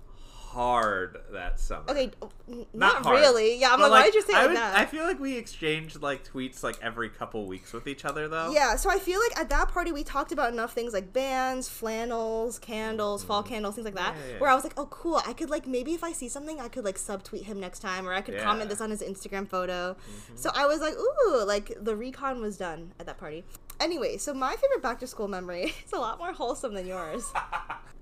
[0.59, 1.85] hard that summer.
[1.89, 2.11] Okay,
[2.49, 3.21] n- not, hard.
[3.21, 3.59] really.
[3.61, 4.77] Yeah, I'm But, like, why did you say I would- that?
[4.77, 8.51] I feel like we exchanged like tweets like every couple weeks with each other though.
[8.51, 11.69] Yeah, so I feel like at that party we talked about enough things like bands,
[11.69, 14.15] flannels, candles, fall candles, things like that.
[14.15, 14.27] Mm-hmm.
[14.29, 15.21] Yeah, yeah, Where I was like, oh, cool.
[15.25, 18.09] I could like maybe if I see something, I could like subtweet him next time,
[18.09, 18.63] or I could comment Yeah.
[18.63, 18.69] Mm-hmm.
[18.71, 19.97] this on his Instagram photo.
[20.35, 23.45] So I was like, ooh, like the recon was done at that party.
[23.81, 27.25] Anyway, so my favorite back to school memory is a lot more wholesome than yours.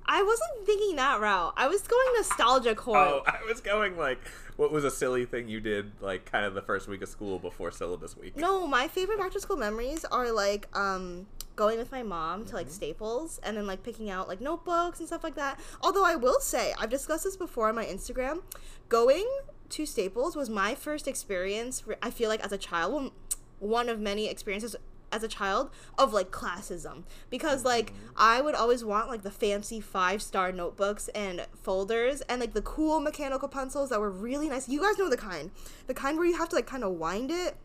[0.08, 1.52] I wasn't thinking that route.
[1.56, 2.96] I was going nostalgia core.
[2.96, 4.18] Oh, I was going like,
[4.56, 7.38] what was a silly thing you did like kind of the first week of school
[7.38, 8.36] before syllabus week?
[8.36, 12.46] No, my favorite back to school memories are like um going with my mom to
[12.46, 12.56] Mm-hmm.
[12.56, 15.58] like Staples and then like picking out like notebooks and stuff like that.
[15.82, 18.42] Although I will say, I've discussed this before on my Instagram,
[18.88, 19.26] going
[19.70, 23.12] to Staples was my first experience I feel like as a child, well,
[23.58, 24.76] one of many experiences
[25.16, 27.68] as a child of like classism because mm-hmm.
[27.68, 32.52] like I would always want like the fancy five star notebooks and folders and like
[32.52, 34.68] the cool mechanical pencils that were really nice.
[34.68, 35.50] You guys know the kind,
[35.86, 37.56] the kind where you have to like kind of wind it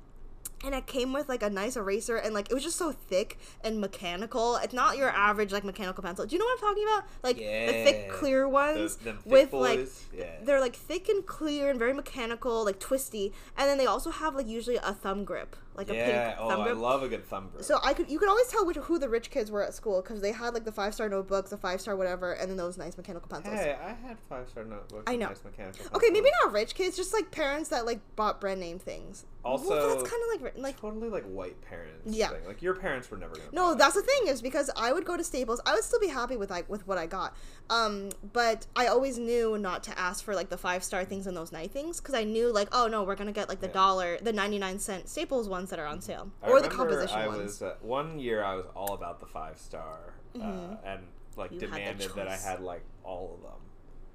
[0.63, 3.37] and it came with like a nice eraser and like it was just so thick
[3.63, 4.57] and mechanical.
[4.57, 6.25] It's not your average like mechanical pencil.
[6.25, 7.03] Do you know what I'm talking about?
[7.23, 10.25] Like the thick clear ones them thick with like yeah.
[10.43, 13.33] they're like thick and clear and very mechanical, like twisty.
[13.57, 16.27] And then they also have like usually a thumb grip, like a yeah.
[16.31, 17.63] pink Oh, thumb I love a good thumb grip.
[17.63, 20.01] So I could you could always tell which who the rich kids were at school
[20.01, 22.77] because they had like the five star notebooks, the five star whatever, and then those
[22.77, 23.55] nice mechanical pencils.
[23.55, 25.03] hey, I had five star notebooks.
[25.07, 25.27] I and know.
[25.27, 25.86] Nice mechanical.
[25.95, 29.25] Okay, maybe not rich kids, just like parents that like bought brand name things.
[29.43, 32.01] well, Also- that's kind of like like Totally like white parents.
[32.15, 32.29] Yeah.
[32.29, 32.45] Thing.
[32.47, 33.45] Like your parents were never gonna.
[33.51, 33.77] No, buy that.
[33.79, 36.36] that's the thing is because I would go to Staples, I would still be happy
[36.38, 37.36] with like with what I got.
[37.69, 41.38] Um, but I always knew not to ask for like the five star things and
[41.38, 43.73] those night things because I knew like oh no we're gonna get like the Yeah.
[43.73, 47.17] dollar the ninety nine cent Staples ones that are on sale I or the composition
[47.17, 47.41] I ones.
[47.41, 51.01] was uh, one year I was all about the five star uh, and
[51.36, 51.53] like Mm-hmm.
[51.55, 53.60] You demanded that I had like all of them.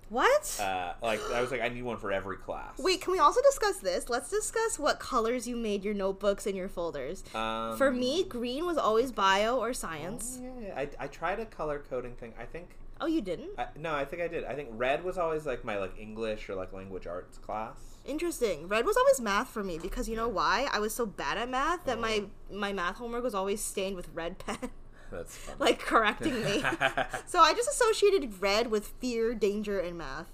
[0.09, 0.61] What?
[0.61, 2.79] Uh, like I was like I need one for every class.
[2.79, 4.09] Wait, can we also discuss this?
[4.09, 7.25] Let's discuss what colors you made your notebooks and your folders.
[7.35, 10.39] Um, For me, green was always bio or oh, science.
[10.41, 12.35] yeah, I, I tried a color coding thing.
[12.39, 12.69] I think
[13.01, 13.51] Oh, you didn't?
[13.59, 14.45] I, no, I think I did.
[14.45, 17.96] I think red was always like my like English or like language arts class.
[18.07, 18.69] Interesting.
[18.69, 20.69] Red was always math for me because you know why?
[20.73, 22.57] I was so bad at math that my Oh.
[22.57, 24.71] my math homework was always stained with red pen,
[25.11, 25.57] That's fun.
[25.59, 26.61] like correcting me.
[27.27, 30.33] so I just associated red with fear, danger, and math.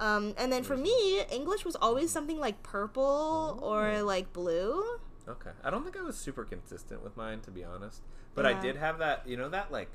[0.00, 4.82] Um, and then for me, English was always something like purple or like blue.
[5.28, 5.50] Okay.
[5.62, 8.02] I don't think I was super consistent with mine, to be honest.
[8.34, 9.90] But I did have that, you know, that like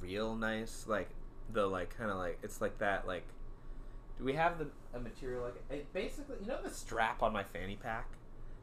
[0.00, 1.10] real nice, like
[1.52, 3.24] the like kind of like it's like that like.
[4.18, 6.36] Do we have the a material like it basically?
[6.40, 8.08] You know the strap on my fanny pack,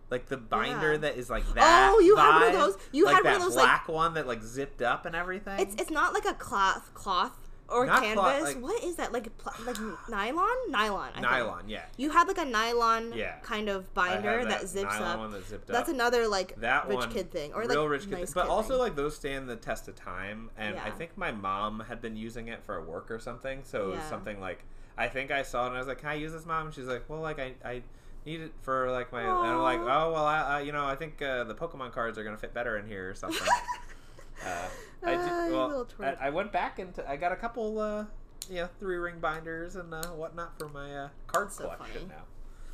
[0.09, 0.97] like the binder Yeah.
[0.99, 1.91] that is like that.
[1.93, 3.87] Oh, you had one of those- you like had one that of those, like- black
[3.87, 5.59] one that like zipped up and everything.
[5.59, 7.37] It's it's not like a cloth cloth
[7.69, 8.21] or Not canvas.
[8.23, 9.11] cloth, like- what is that?
[9.11, 9.75] Like pl- like
[10.07, 10.47] nylon?
[10.69, 11.09] Nylon.
[11.09, 11.21] I think.
[11.23, 11.67] nylon.
[11.67, 11.83] Yeah.
[11.97, 13.39] You had like a nylon Yeah.
[13.39, 15.19] kind of binder that, zips nylon up.
[15.19, 18.03] one that zipped That's another like that rich one kid thing, or real like rich
[18.03, 18.33] kid, nice thing.
[18.35, 18.79] but kid also thing.
[18.79, 20.49] like those stand the test of time.
[20.57, 23.87] And I think my mom had been using it for work or something, so it
[23.87, 24.09] was Yeah.
[24.09, 24.63] something like
[24.97, 26.75] I think I saw it and I was like, "Can I use this, mom?" And
[26.75, 27.81] she's like, "Well, like I I
[28.25, 30.95] need it for like my," and I'm like, "Oh well, I, I you know I
[30.95, 33.47] think uh, the Pokemon cards are gonna fit better in here or something."
[34.45, 34.67] uh,
[35.03, 36.27] I Ah, did, well, I.
[36.27, 38.05] I went back into I got a couple uh,
[38.49, 42.05] you know three ring binders and uh, whatnot for my uh, card So collection funny.
[42.09, 42.23] now.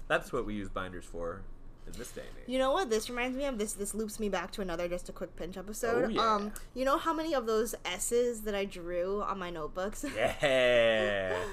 [0.07, 1.41] That's what we use binders for
[1.85, 2.43] in this day and age.
[2.47, 3.57] You know what this reminds me of?
[3.57, 6.05] This this loops me back to another just a quick pinch episode.
[6.05, 6.33] Oh, yeah.
[6.35, 10.05] Um, you know how many of those S's that I drew on my notebooks?
[10.15, 11.35] Yeah.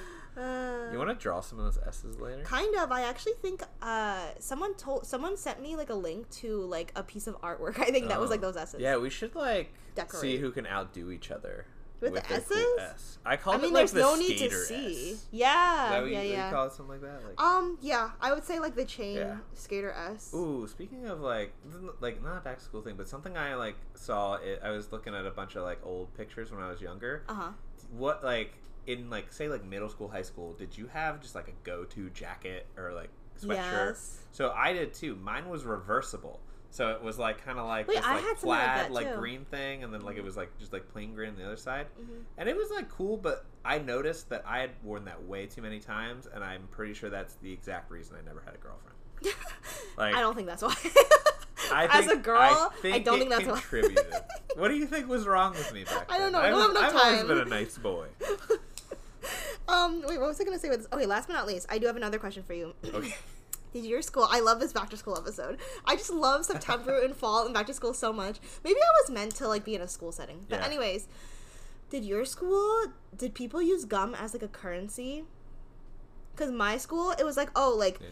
[0.40, 2.42] uh, You want to draw some of those S's later?
[2.42, 2.90] Kind of.
[2.90, 7.02] I actually think uh, someone told someone sent me like a link to like a
[7.02, 7.78] piece of artwork.
[7.86, 8.32] I think that was Oh.
[8.32, 8.80] like those S's.
[8.80, 10.20] Yeah, we should like Decorate.
[10.20, 11.66] see who can outdo each other
[12.00, 12.48] With the their S's?
[12.56, 13.18] cool S.
[13.26, 14.86] I call I it mean, like there's the no need to see.
[14.86, 14.92] S.
[15.18, 16.50] Is Yeah, that yeah, you, yeah.
[16.50, 17.22] call it something like that?
[17.26, 19.36] Like, Um, yeah, I would say like the chain Yeah.
[19.54, 20.32] skater S.
[20.34, 21.52] Ooh, speaking of like,
[22.00, 24.36] like not a back school thing, but something I like saw.
[24.36, 27.24] It, I was looking at a bunch of like old pictures when I was younger.
[27.28, 27.50] Uh huh.
[27.92, 28.52] What like
[28.86, 30.52] in like say like middle school, high school?
[30.54, 33.54] Did you have just like a go-to jacket or like sweatshirt?
[33.88, 34.18] Yes.
[34.32, 35.16] So I did too.
[35.16, 36.40] Mine was reversible.
[36.72, 38.92] So it was like kind of like Wait, this I like had like plaid that,
[38.92, 41.44] like, green thing, and then like it was like just like plain green on the
[41.44, 42.22] other side, Mhm.
[42.38, 43.16] and it was like cool.
[43.16, 46.94] But I noticed that I had worn that way too many times, and I'm pretty
[46.94, 48.96] sure that's the exact reason I never had a girlfriend.
[49.98, 50.74] Like- I don't think that's why.
[51.72, 53.52] I As a girl, I, think don't it think that's why.
[53.54, 54.14] contributed.
[54.56, 56.32] what do you think was wrong with me back I don't then?
[56.32, 56.38] know.
[56.38, 58.06] I I don't was, have enough I've always been a nice boy.
[59.70, 60.88] Um, wait, what was I gonna say with this?
[60.92, 62.74] Okay, last but not least, I do have another question for you.
[62.84, 63.14] Okay.
[63.72, 64.26] Did your school?
[64.28, 65.58] I love this back to school episode.
[65.84, 68.40] I just love September and fall and back to school so much.
[68.64, 70.44] Maybe I was meant to like be in a school setting.
[70.48, 70.66] But Yeah.
[70.66, 71.06] anyways,
[71.88, 72.86] did your school?
[73.16, 75.22] Did people use gum as like a currency?
[76.34, 78.08] Because my school, it was like oh like Yeah.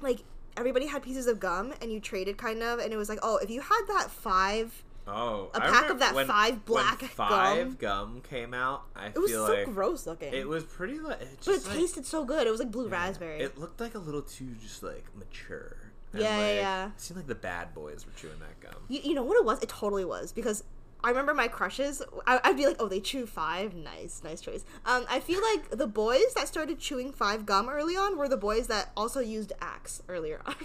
[0.00, 0.20] like
[0.56, 3.38] everybody had pieces of gum and you traded kind of, and it was like oh
[3.38, 7.28] if you had that five, Oh, A pack of that when- five black when gum.
[7.28, 8.20] five gum.
[8.28, 8.84] came out.
[8.94, 10.32] I it was so like gross looking.
[10.32, 12.46] it was pretty like, it but it like- tasted so good.
[12.46, 12.92] It was like blue Yeah.
[13.06, 13.40] raspberry.
[13.40, 15.76] It looked like a little too just like mature.
[16.12, 16.86] Yeah, yeah, like, yeah.
[16.88, 18.80] It seemed like the bad boys were chewing that gum.
[18.88, 19.62] You, you know what it was?
[19.62, 20.64] It totally was because
[21.02, 22.02] I remember my crushes.
[22.26, 23.74] I, I'd be like, "Oh, they chew five.
[23.74, 27.96] Nice, nice choice." Um, I feel like the boys that started chewing five gum early
[27.96, 30.54] on were the boys that also used Axe earlier on.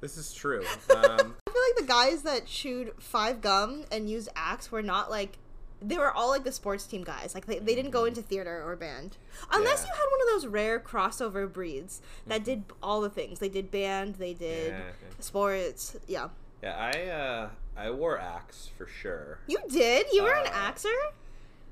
[0.00, 0.64] This is true.
[0.94, 1.34] Um,
[1.76, 5.38] like the guys that chewed five gum and used Axe were not like.
[5.80, 7.36] They were all like the sports team guys.
[7.36, 9.16] Like they, they didn't go into theater or band.
[9.52, 9.86] Unless Yeah.
[9.86, 13.38] you had one of those rare crossover breeds that did all the things.
[13.38, 15.14] They did band, they did yeah, okay.
[15.20, 15.96] sports.
[16.08, 16.30] Yeah.
[16.64, 19.38] yeah, I uh, I wore Axe for sure.
[19.46, 20.06] You did?
[20.12, 20.92] You were an Uh, Axer?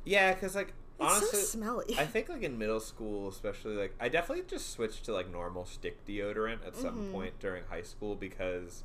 [0.05, 0.69] Yeah, because like
[1.01, 1.97] It's honestly, so smelly.
[1.99, 5.65] I think like in middle school, especially like I definitely just switched to like normal
[5.67, 7.13] stick deodorant at some Mhm.
[7.13, 8.85] point during high school because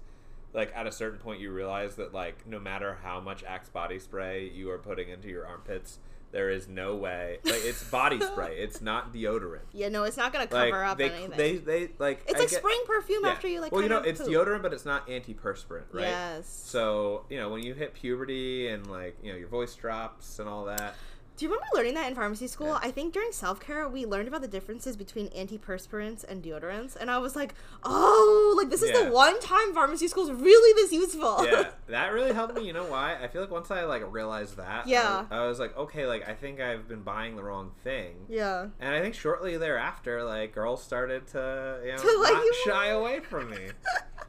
[0.54, 4.00] like at a certain point you realize that like no matter how much Axe body
[4.00, 6.00] spray you are putting into your armpits,
[6.32, 9.62] there is no way like it's body spray, it's not deodorant.
[9.74, 11.38] Yeah, no, it's not gonna cover Like up they anything.
[11.38, 13.32] they they like it's I like get- spraying perfume yeah.
[13.32, 13.72] after you like.
[13.72, 14.30] well you know it's poop.
[14.30, 16.48] deodorant but it's not antiperspirant right Yes.
[16.48, 20.48] so you know when you hit puberty and like you know your voice drops and
[20.48, 20.96] all that
[21.42, 22.68] Do you remember learning that in pharmacy school?
[22.68, 22.80] Yeah.
[22.84, 27.10] I think during self care we learned about the differences between antiperspirants and deodorants, and
[27.10, 29.06] I was like, oh, like this is Yeah.
[29.06, 31.44] the one time pharmacy school is really this useful.
[31.44, 32.68] yeah, that really helped me.
[32.68, 33.16] You know why?
[33.20, 35.26] I feel like once I like realized that, Yeah.
[35.32, 38.18] I, I was like, okay, like I think I've been buying the wrong thing.
[38.30, 38.68] yeah.
[38.80, 42.88] And I think shortly thereafter, like girls started to you know To not you shy
[42.90, 43.70] away from me.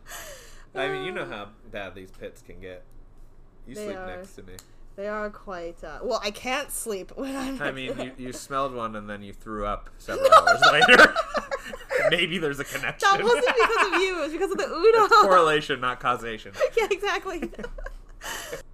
[0.74, 1.28] I mean, you know uh.
[1.28, 2.84] how bad these pits can get.
[3.66, 4.06] You They sleep are.
[4.06, 4.54] next to me.
[4.94, 5.82] They are quite.
[5.82, 7.62] Uh, well, I can't sleep when I'm.
[7.62, 11.14] I mean, you, you smelled one and then you threw up several hours later.
[12.10, 13.08] Maybe there's a connection.
[13.10, 14.18] that wasn't because of you.
[14.18, 15.04] It was because of the Uno.
[15.04, 16.52] It's correlation, not causation.
[16.76, 17.50] yeah, exactly.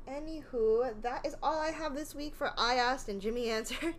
[0.09, 3.95] Anywho, that is all I have this week for I asked and Jimmy answered.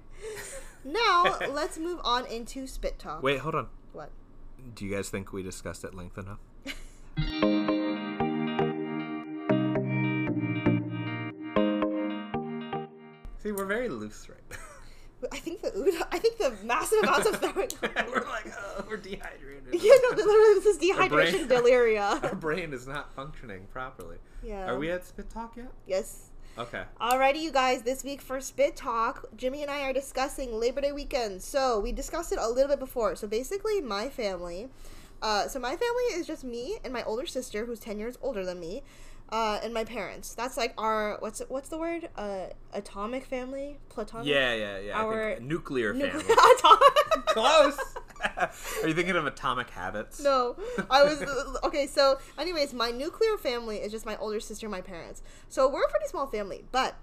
[0.84, 3.24] now let's move on into spit talk.
[3.24, 3.68] Wait, hold on.
[3.94, 4.12] What?
[4.76, 6.40] Do you guys think we discussed at length enough?
[13.50, 15.28] See, we're very loose right now.
[15.32, 16.06] I think the.
[16.12, 17.72] I think the massive amounts of throwing.
[17.82, 19.74] we're like, oh, we're dehydrated.
[19.74, 22.20] yeah, no, literally, this is dehydration delirium.
[22.22, 24.18] Our brain is not functioning properly.
[24.44, 24.70] Yeah.
[24.70, 25.72] Are we at spit talk yet?
[25.88, 26.30] Yes.
[26.60, 26.84] Okay.
[27.02, 27.82] Alrighty, you guys.
[27.82, 31.42] This week for Spit Talk, Jimmy and I are discussing Labor Day weekend.
[31.42, 33.16] So we discussed it a little bit before.
[33.16, 34.70] So basically, my family.
[35.24, 38.46] Uh, so my family is just me and my older sister, who's ten years older
[38.46, 38.84] than me,
[39.32, 40.34] uh, and my parents.
[40.34, 42.10] That's like our what's it, what's the word?
[42.15, 44.28] Uh, atomic family, platonic.
[44.28, 44.98] Yeah, yeah, yeah.
[45.00, 46.36] I Our think nuclear Nuclear- family.
[46.58, 47.26] atomic.
[47.28, 47.80] Close.
[48.38, 50.20] Are you thinking of Atomic Habits?
[50.22, 50.58] No,
[50.89, 51.24] I was
[51.63, 51.88] okay.
[51.88, 55.22] So, anyways, my nuclear family is just my older sister, and my parents.
[55.48, 56.96] So we're a pretty small family, but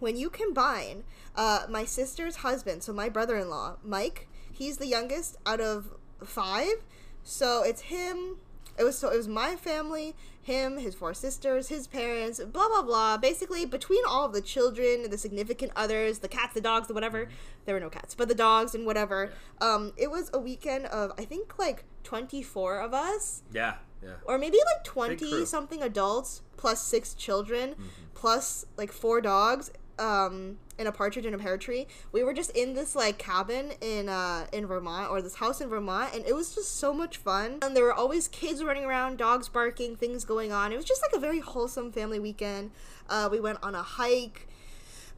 [0.00, 1.04] when you combine
[1.36, 5.94] uh, my sister's husband, so my brother-in-law, Mike, he's the youngest out of
[6.24, 6.82] five.
[7.22, 8.38] So it's him.
[8.80, 12.82] It was so it was my family, him, his four sisters, his parents, blah blah
[12.82, 13.18] blah.
[13.18, 17.28] Basically, between all of the children, the significant others, the cats, the dogs, the whatever.
[17.66, 19.32] There were no cats, but the dogs and whatever.
[19.60, 24.14] Um, it was a weekend of I think like twenty four of us, Yeah, yeah.
[24.24, 27.74] or maybe like twenty something adults plus six children,
[28.14, 29.70] plus like four dogs.
[30.00, 31.86] Um, and a partridge in a pear tree.
[32.10, 35.68] We were just in this like cabin in uh in Vermont or this house in
[35.68, 37.58] Vermont, and it was just so much fun.
[37.60, 40.72] And there were always kids running around, dogs barking, things going on.
[40.72, 42.70] It was just like a very wholesome family weekend.
[43.10, 44.48] Uh, we went on a hike.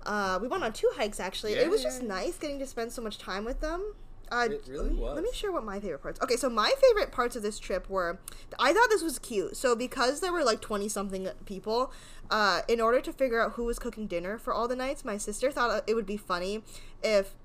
[0.05, 1.55] Uh, we went on two hikes actually.
[1.55, 3.95] Yeah, it was just nice getting to spend so much time with them.
[4.33, 5.14] Uh, It really let me- was.
[5.16, 6.18] Let me share what my favorite parts.
[6.23, 8.18] Okay, so my favorite parts of this trip were,
[8.59, 9.57] I thought this was cute.
[9.57, 11.92] So because there were like twenty something people,
[12.31, 15.18] uh, in order to figure out who was cooking dinner for all the nights, my
[15.18, 16.64] sister thought it would be funny
[17.03, 17.37] if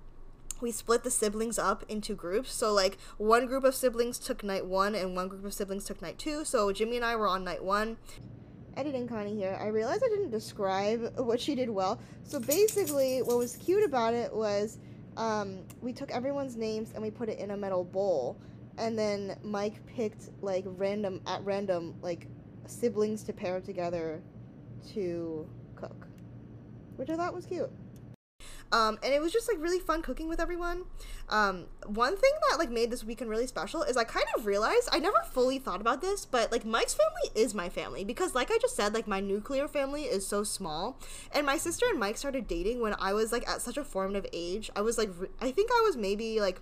[0.61, 2.51] we split the siblings up into groups.
[2.53, 6.01] So like one group of siblings took night one and one group of siblings took
[6.01, 6.45] night two.
[6.45, 7.97] So Jimmy and I were on night one.
[8.75, 11.99] editing Connie here, I realized I didn't describe what she did well.
[12.23, 14.77] So basically, what was cute about it was
[15.17, 18.37] um, we took everyone's names and we put it in a metal bowl,
[18.77, 22.27] and then Mike picked like random at random like
[22.67, 24.21] siblings to pair together
[24.93, 26.07] to cook,
[26.95, 27.71] which I thought was cute.
[28.71, 30.83] Um, and it was just like really fun cooking with everyone.
[31.29, 34.89] Um, one thing that like made this weekend really special is I kind of realized
[34.91, 38.51] I never fully thought about this, but like Mike's family is my family because like
[38.51, 40.99] I just said, like my nuclear family is so small,
[41.31, 44.25] and my sister and Mike started dating when I was like at such a formative
[44.33, 44.69] age.
[44.75, 46.59] I was like re- I think I was maybe like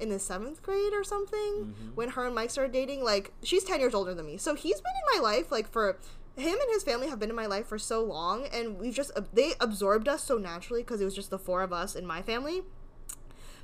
[0.00, 1.88] in the seventh grade or something Mm-hmm.
[1.94, 3.04] when her and Mike started dating.
[3.04, 5.98] Like she's ten years older than me, so he's been in my life like for
[6.36, 9.12] him and his family have been in my life for so long, and we've just
[9.32, 12.22] they absorbed us so naturally because it was just the four of us in my
[12.22, 12.62] family.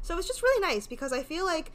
[0.03, 1.73] So it's just really nice because I feel like,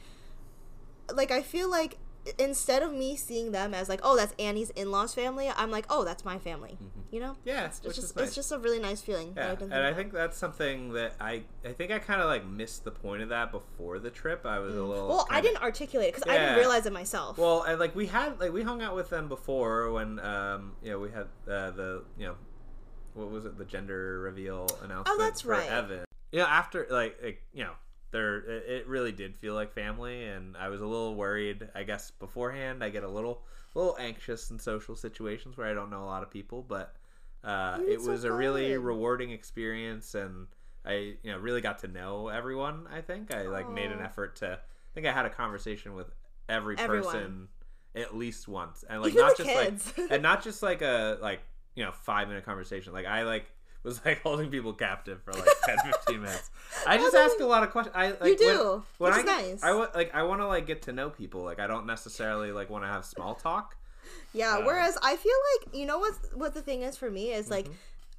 [1.12, 1.98] like I feel like
[2.38, 6.04] instead of me seeing them as like, oh, that's Annie's in-laws family, I'm like, oh,
[6.04, 6.78] that's my family.
[7.10, 7.36] You know?
[7.44, 8.26] Yeah, It's which just nice.
[8.26, 9.34] it's just a really nice feeling.
[9.34, 9.96] that Yeah, didn't and I about.
[9.96, 13.28] think that's something that I I think I kind of like missed the point of
[13.30, 14.44] that before the trip.
[14.44, 15.08] I was a little Mm.
[15.08, 17.38] Well, I kinda- didn't articulate it because I didn't realize it myself.
[17.38, 20.90] Well, and like we had like we hung out with them before when um you
[20.90, 22.34] know we had uh, the you know
[23.14, 25.70] what was it the gender reveal announcement Oh, that's for right.
[25.70, 26.04] Evan.
[26.32, 27.72] You know after like, like you know
[28.16, 31.68] there it, really did feel like family and I was a little worried.
[31.74, 33.42] I guess beforehand I get a little
[33.74, 36.96] a little anxious in social situations where I don't know a lot of people, but
[37.44, 40.46] uh, it so was a really rewarding experience and.
[40.88, 42.86] I you know really got to know everyone.
[42.92, 44.52] I think I like made an effort to.
[44.52, 46.06] I think I had a conversation with
[46.48, 47.04] every Everyone.
[47.04, 47.48] person
[47.96, 49.92] at least once, and like Even not just kids.
[49.98, 51.40] like and not just like a like
[51.74, 52.92] you know five minute conversation.
[52.92, 53.46] Like I like
[53.86, 56.50] was like holding people captive for like 10, 15 minutes.
[56.86, 57.94] I just Well, ask a lot of questions.
[57.96, 59.62] I like, you do, when, when I get- nice.
[59.62, 61.42] I like I want to like get to know people.
[61.42, 63.76] Like I don't necessarily like want to have small talk.
[64.34, 64.58] Yeah.
[64.58, 67.50] Uh, whereas I feel like you know what what the thing is for me is
[67.50, 67.74] like Mm-hmm.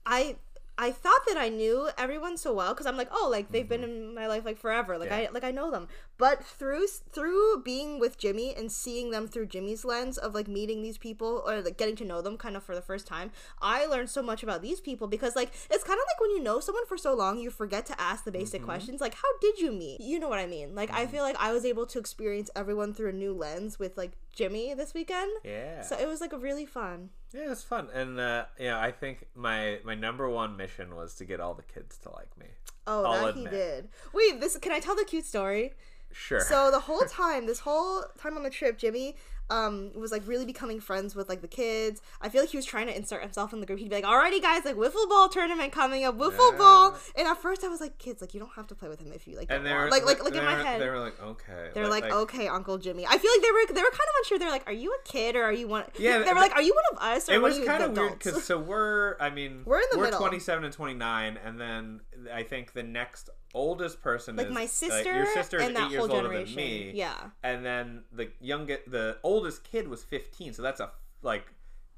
[0.09, 0.35] I
[0.79, 3.83] I thought that I knew everyone so well because I'm like oh like they've been
[3.83, 5.21] in my life like forever like Mm-hmm.
[5.21, 5.29] Yeah.
[5.29, 5.87] I like I know them
[6.17, 10.81] but through through being with Jimmy and seeing them through Jimmy's lens of like meeting
[10.81, 13.85] these people or like getting to know them kind of for the first time I
[13.85, 16.59] learned so much about these people because like it's kind of like when you know
[16.59, 18.65] someone for so long you forget to ask the basic Mm-hmm.
[18.69, 21.35] questions like how did you meet you know what I mean like I feel like
[21.39, 25.31] I was able to experience everyone through a new lens with like Jimmy this weekend
[25.43, 25.81] Yeah.
[25.81, 29.27] so it was like a really fun yeah, it's fun, and uh, know, I think
[29.35, 32.47] my my number one mission was to get all the kids to like me.
[32.87, 33.89] Oh, I'll that he did.
[34.13, 35.73] Wait, this can I tell the cute story?
[36.11, 36.39] Sure.
[36.39, 39.15] So the whole time, this whole time on the trip, Jimmy
[39.49, 42.01] um was like really becoming friends with like the kids.
[42.21, 43.79] I feel like he was trying to insert himself in the group.
[43.79, 46.57] He'd be like, "Alrighty, guys, like wiffle ball tournament coming up, wiffle Yeah.
[46.57, 48.99] ball." And at first, I was like, "Kids, like you don't have to play with
[48.99, 50.81] him if you like." and they were want." like like like they in my head.
[50.81, 51.69] They were like, okay.
[51.73, 53.05] They're like, okay, Uncle Jimmy.
[53.07, 54.39] I feel like they were they were kind of unsure.
[54.39, 55.85] They're like, are you a kid or are you one?
[55.97, 58.13] Yeah, they were like, are you one of us or it was kind of weird
[58.19, 60.19] because so we're i mean We're in the middle.
[60.19, 62.01] 27 and 29 and then
[62.33, 65.77] i think the next oldest person like is my like, sister, your sister is and
[65.77, 66.55] eight years older generation.
[66.55, 67.15] than me Yeah.
[67.43, 71.45] and then the youngest the oldest kid was 15 so that's a like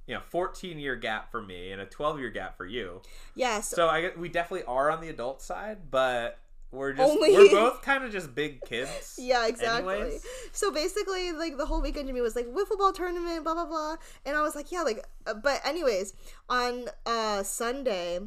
[0.07, 3.01] you know 14 year gap for me and a 12 year gap for you
[3.35, 6.39] yes So, i we definitely are on the adult side but
[6.71, 9.95] we're just Only- we're both kind of just big kids Yeah, exactly.
[10.01, 10.23] anyways.
[10.51, 13.95] So basically, like the whole weekend, Jimmy was like wiffle ball tournament, blah blah blah,
[14.23, 16.13] and I was like, yeah, like, uh, but anyways,
[16.47, 18.19] on uh Sunday,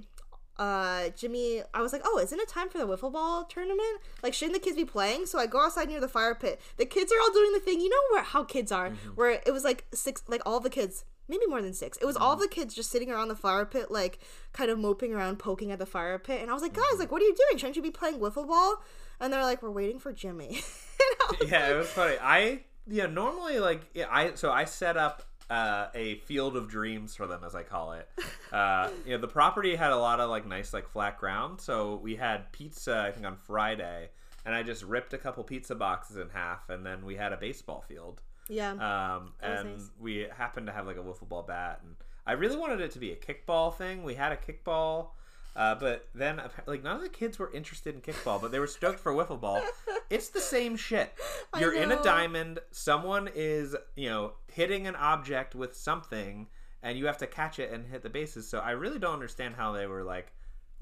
[0.58, 4.00] uh Jimmy, I was like, oh, isn't it time for the wiffle ball tournament?
[4.22, 5.26] Like, shouldn't the kids be playing?
[5.26, 6.60] So I go outside near the fire pit.
[6.76, 9.10] The kids are all doing the thing, you know where how kids are, mm-hmm.
[9.10, 11.04] where it was like six, like all the kids.
[11.28, 11.96] Maybe more than six.
[11.98, 12.42] It was all mm-hmm.
[12.42, 14.18] the kids just sitting around the fire pit, like
[14.52, 16.42] kind of moping around, poking at the fire pit.
[16.42, 17.00] And I was like, guys, mm-hmm.
[17.00, 17.58] like, what are you doing?
[17.58, 18.82] Shouldn't you be playing wiffle ball?
[19.20, 20.60] And they're like, we're waiting for Jimmy.
[21.02, 22.16] And I was yeah, it was funny.
[22.20, 27.14] I yeah, normally like yeah, I so I set up uh, a field of dreams
[27.14, 28.08] for them as I call it.
[28.50, 31.96] Uh, you know, the property had a lot of like nice like flat ground, so
[31.96, 34.08] we had pizza I think on Friday,
[34.46, 37.36] and I just ripped a couple pizza boxes in half, and then we had a
[37.36, 38.22] baseball field.
[38.48, 38.72] Yeah.
[38.72, 39.90] Um, and nice.
[40.00, 42.98] we happened to have like a wiffle ball bat, and I really wanted it to
[42.98, 44.04] be a kickball thing.
[44.04, 45.08] We had a kickball.
[45.54, 48.66] Uh, but then, like, none of the kids were interested in kickball, but they were
[48.66, 49.62] stoked for wiffle ball.
[50.08, 51.12] It's the same shit.
[51.58, 52.58] You're in a diamond.
[52.70, 56.46] Someone is, you know, hitting an object with something,
[56.82, 58.48] and you have to catch it and hit the bases.
[58.48, 60.32] So I really don't understand how they were like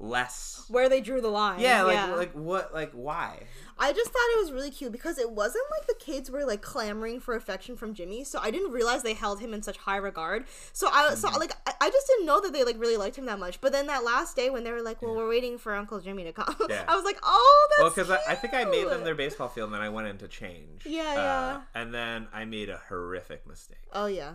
[0.01, 0.65] less.
[0.67, 1.59] Where they drew the line.
[1.59, 3.43] Yeah, like, like what, like why?
[3.77, 6.61] I just thought it was really cute because it wasn't like the kids were like
[6.61, 9.97] clamoring for affection from Jimmy, so I didn't realize they held him in such high
[9.97, 10.45] regard.
[10.73, 11.39] So I so Mm-hmm.
[11.39, 13.61] like I, I just didn't know that they like really liked him that much.
[13.61, 16.23] But then that last day when they were like, "Well, we're waiting for Uncle Jimmy
[16.25, 16.83] to come," Yeah.
[16.87, 19.49] I was like, "Oh, Well, that's." because I, I think I made them their baseball
[19.49, 20.85] field, and then I went in to change.
[20.85, 21.61] Yeah, Uh, yeah.
[21.75, 23.77] And then I made a horrific mistake.
[23.93, 24.33] Oh yeah.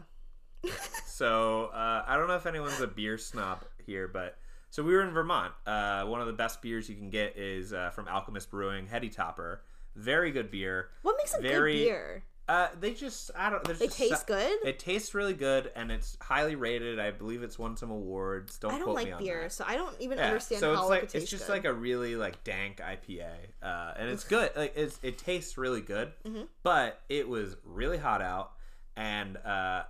[1.06, 4.36] so uh, I don't know if anyone's a beer snob here, but
[4.70, 5.52] so we were in Vermont.
[5.66, 9.08] Uh, one of the best beers you can get is uh, from Alchemist Brewing, Heady
[9.08, 9.62] Topper.
[9.94, 10.90] Very good beer.
[11.02, 12.24] What makes a Very- good beer?
[12.48, 13.64] Uh, they just I don't.
[13.64, 14.58] There's They just taste so- good?
[14.64, 17.00] It tastes really good, and it's highly rated.
[17.00, 18.56] I believe it's won some awards.
[18.58, 19.52] Don't I don't quote me like on beer, that.
[19.52, 21.52] so I don't even Yeah, understand so how it's it like could it's just good.
[21.54, 23.32] like a really like dank IPA,
[23.64, 24.52] uh, and it's good.
[24.54, 26.42] Like it's it tastes really good, Mm-hmm.
[26.62, 28.52] but it was really hot out,
[28.96, 29.82] and uh,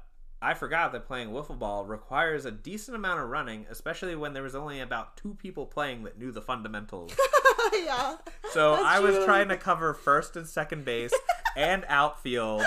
[0.47, 4.45] I forgot that playing wiffle ball requires a decent amount of running, especially when there
[4.45, 7.13] was only about two people playing that knew the fundamentals.
[7.73, 8.19] yeah.
[8.53, 9.25] So I was true.
[9.25, 11.13] trying to cover first and second base
[11.57, 12.63] and outfield,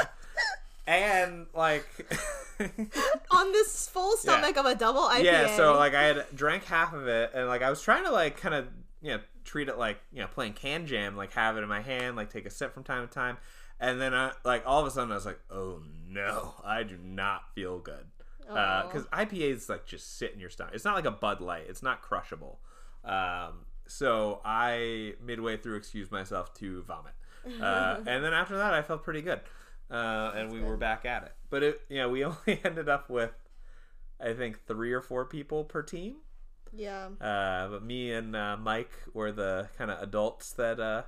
[0.85, 1.87] and like.
[3.31, 5.23] On this full stomach of a double IPA.
[5.23, 8.11] Yeah, so like I had drank half of it, and like I was trying to
[8.11, 8.67] like kind of
[9.01, 11.79] you know treat it like you know playing Kan Jam, like have it in my
[11.79, 13.37] hand, like take a sip from time to time,
[13.79, 16.97] and then I like all of a sudden I was like, oh no, I do
[16.97, 18.05] not feel good
[18.49, 20.73] because IPAs like just sit in your stomach.
[20.73, 21.65] It's not like a Bud Light.
[21.67, 22.59] It's not crushable.
[23.03, 27.13] Um, so I midway through excused myself to vomit,
[27.61, 29.41] uh, and then after that I felt pretty good,
[29.89, 31.33] uh, and we were back at it.
[31.49, 33.31] But it, you know, we only ended up with
[34.19, 36.17] I think three or four people per team.
[36.73, 37.09] yeah.
[37.21, 41.03] Uh, but me and uh, Mike were the kind of adults that uh,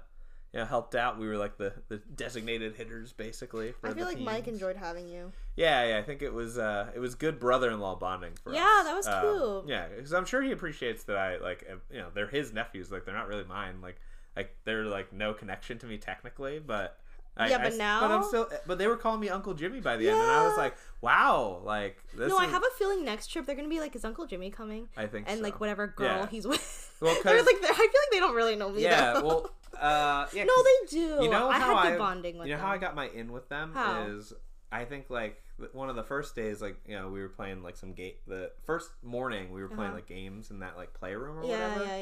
[0.54, 1.18] you know helped out.
[1.20, 3.72] We were like the, the designated hitters, basically.
[3.74, 5.32] For I feel the like Mike enjoyed having you.
[5.56, 5.98] Yeah, yeah.
[5.98, 8.66] I think it was uh, it was good brother-in-law bonding for Yeah, us.
[8.66, 9.70] Yeah, that was Um, cute.
[9.70, 12.92] yeah, because I'm sure he appreciates that I like you know they're his nephews.
[12.92, 13.82] Like they're not really mine.
[13.82, 13.98] Like
[14.36, 16.98] like they're like no connection to me technically, but.
[17.38, 18.50] I, Yeah, I but but now- I'm still.
[18.68, 21.62] But they were calling me Uncle Jimmy by the end, and I was like, "Wow!"
[21.64, 22.28] Like this.
[22.30, 24.90] no, I have a feeling next trip they're gonna be like, "Is Uncle Jimmy coming?"
[24.98, 25.44] I think And so.
[25.46, 26.28] like whatever girl Yeah.
[26.28, 26.92] he's with.
[27.00, 28.84] Well, they're like, they're, I feel like they don't really know me.
[28.84, 29.26] Yeah, though.
[29.26, 29.50] well,
[29.82, 30.44] uh, yeah.
[30.46, 31.24] no, they do.
[31.24, 32.68] You know I how had I- bonding with You know them.
[32.68, 34.04] how I got my in with them How?
[34.04, 34.34] is
[34.72, 35.42] I think like
[35.74, 38.14] one of the first days, like you know, we were playing like some game.
[38.28, 39.96] The first morning we were playing Uh-huh.
[39.96, 41.86] like games in that like playroom or yeah, whatever.
[41.86, 41.98] yeah,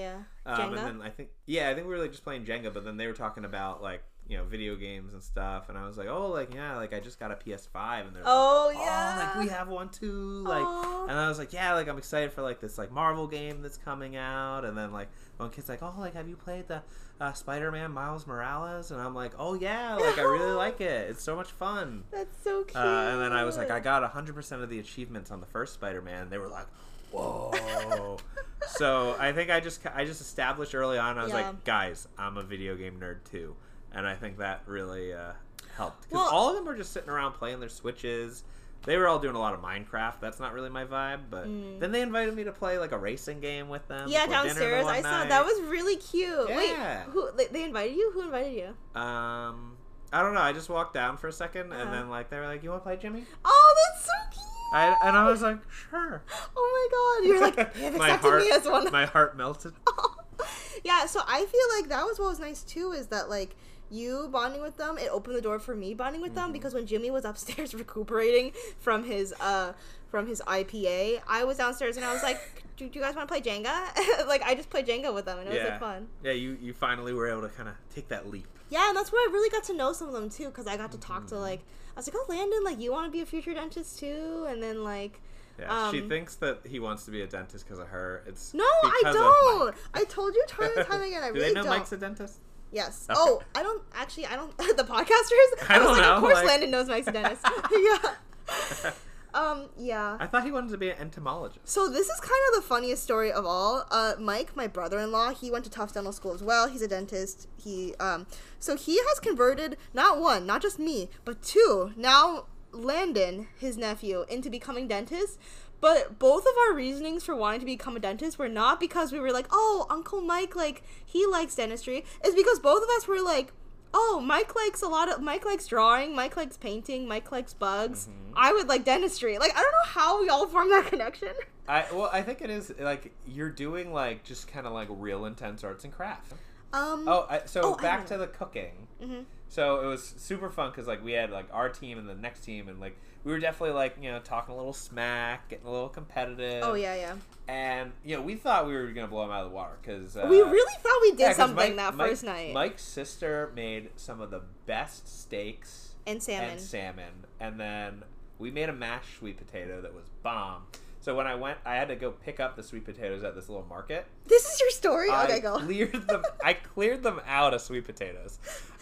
[0.46, 0.54] yeah.
[0.54, 2.84] Um, and then I think yeah, I think we were like just playing Jenga, but
[2.86, 5.98] then they were talking about like you know video games and stuff, and I was
[5.98, 9.32] like, oh, like yeah, like I just got a PS5, and they're Oh, like, yeah.
[9.36, 11.08] like we have one too, like, Aw.
[11.08, 13.78] and I was like, yeah, like I'm excited for like this like Marvel game that's
[13.78, 15.08] coming out, and then like
[15.38, 16.84] one kid's like, oh, like have you played the
[17.20, 18.92] uh, Spider-Man Miles Morales?
[18.92, 22.04] And I'm like, oh yeah, like I really like it, it's so much fun.
[22.12, 22.76] That's so cute.
[22.76, 25.74] Uh, and then I was like, I got 100% of the achievements on the first
[25.74, 26.30] Spider-Man.
[26.30, 26.68] They were like,
[27.12, 28.18] whoa.
[28.68, 31.18] so I think I just I just established early on.
[31.18, 31.48] I was Yeah.
[31.48, 33.56] like, guys, I'm a video game nerd too,
[33.92, 35.32] and I think that really uh,
[35.76, 38.44] helped because Well- all of them were just sitting around playing their Switches.
[38.86, 40.20] They were all doing a lot of Minecraft.
[40.22, 41.22] That's not really my vibe.
[41.30, 41.44] But
[41.80, 44.08] then they invited me to play like a racing game with them.
[44.08, 44.12] Mm.
[44.12, 44.86] yeah, before dinner the downstairs.
[44.88, 45.30] I saw night.
[45.30, 46.50] that was really cute.
[46.50, 46.58] Yeah.
[46.58, 48.12] Wait, who they, invited you?
[48.14, 49.00] Who invited you?
[49.00, 49.78] Um,
[50.12, 50.42] I don't know.
[50.42, 51.82] I just walked down for a 2nd Uh-huh.
[51.82, 54.46] and then like they were like, "You want to play Jimmy?" Oh, that's so cute.
[54.74, 56.24] I, and I was like, "Sure."
[56.56, 58.92] oh my god, you're like they have accepted heart, me as one.
[58.92, 59.74] my heart melted.
[60.84, 63.56] yeah, so I feel like that was what was nice too is that like
[63.92, 66.42] you bonding with them, it opened the door for me bonding with Mm-hmm.
[66.42, 69.74] them because when Jimmy was upstairs recuperating from his uh
[70.10, 72.40] from his IPA, I was downstairs and I was like,
[72.78, 75.40] "Do, do you guys want to play Jenga?" like I just played Jenga with them
[75.40, 76.08] and it was like fun.
[76.24, 76.32] yeah.
[76.32, 78.48] You you finally were able to kind of take that leap.
[78.72, 80.78] Yeah, and that's where I really got to know some of them too because I
[80.78, 81.36] got to talk Mm-hmm.
[81.36, 81.62] to like
[81.96, 84.62] I was like, "Oh, Landon, like you want to be a future dentist too?" And
[84.64, 85.20] then like
[85.60, 88.24] Yeah, she Um, thinks that he wants to be a dentist because of her.
[88.28, 89.76] It's No, I don't.
[89.94, 91.22] I told you time and time again.
[91.24, 91.78] I Do really they know don't.
[91.78, 92.40] Mike's a dentist?
[92.72, 93.08] Yes.
[93.10, 93.20] Okay.
[93.20, 94.26] Oh, I don't actually.
[94.28, 94.56] I don't.
[94.78, 95.70] the podcasters.
[95.70, 97.46] I was don't like, know, of course, like- Landon knows Mike's a dentist.
[97.72, 98.92] yeah.
[99.34, 99.70] Um.
[99.78, 100.18] Yeah.
[100.20, 101.68] I thought he wanted to be an entomologist.
[101.68, 103.86] So this is kind of the funniest story of all.
[103.92, 106.68] Uh, Mike, my brother-in-law, he went to Tufts Dental School as well.
[106.68, 107.48] He's a dentist.
[107.56, 108.26] He um,
[108.60, 111.92] so he has converted not one, not just me, but two.
[111.96, 115.40] Now Landon, his nephew, into becoming dentist.
[115.82, 119.20] But both of our reasonings for wanting to become a dentist were not because we
[119.20, 122.06] were like, oh, Uncle Mike, like he likes dentistry.
[122.24, 123.54] It's because both of us were like,
[123.94, 128.08] oh, Mike likes a lot of Mike likes drawing, Mike likes painting, Mike likes bugs.
[128.36, 129.38] I would like dentistry.
[129.38, 131.34] Like I don't know how we all formed that connection.
[131.68, 135.26] I well, I think it is like you're doing like just kind of like real
[135.26, 136.34] intense arts and crafts.
[136.74, 137.06] Um.
[137.08, 138.88] Oh, I, so Oh, back to the cooking.
[139.02, 139.26] Mhm.
[139.48, 142.42] So it was super fun because like we had like our team and the next
[142.42, 145.72] team, and like we were definitely like you know talking a little smack, getting a
[145.72, 146.64] little competitive.
[146.64, 147.16] Oh yeah, yeah.
[147.48, 150.16] And you know we thought we were gonna blow him out of the water because
[150.16, 152.54] uh, we really thought we did yeah, something Mike- that Mike- first night.
[152.54, 156.50] Mike's sister made some of the best steaks and salmon.
[156.52, 158.04] and salmon, and then
[158.38, 160.64] we made a mashed sweet potato that was bomb.
[161.02, 163.48] So when I went, I had to go pick up the sweet potatoes at this
[163.48, 164.06] little market.
[164.28, 165.10] This is your story?
[165.10, 165.58] I okay, go.
[165.58, 166.24] cleared them.
[166.44, 168.38] I cleared them out of sweet potatoes.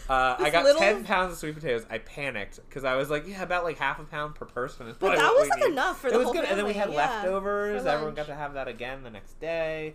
[0.08, 1.84] Uh, I got little- ten pounds of sweet potatoes.
[1.90, 4.86] I panicked because I was like, yeah, about like half a pound per person.
[4.98, 5.72] But that was like need.
[5.72, 7.84] enough for it the was whole good, and then we had yeah, leftovers.
[7.84, 9.94] Everyone got to have that again the next day.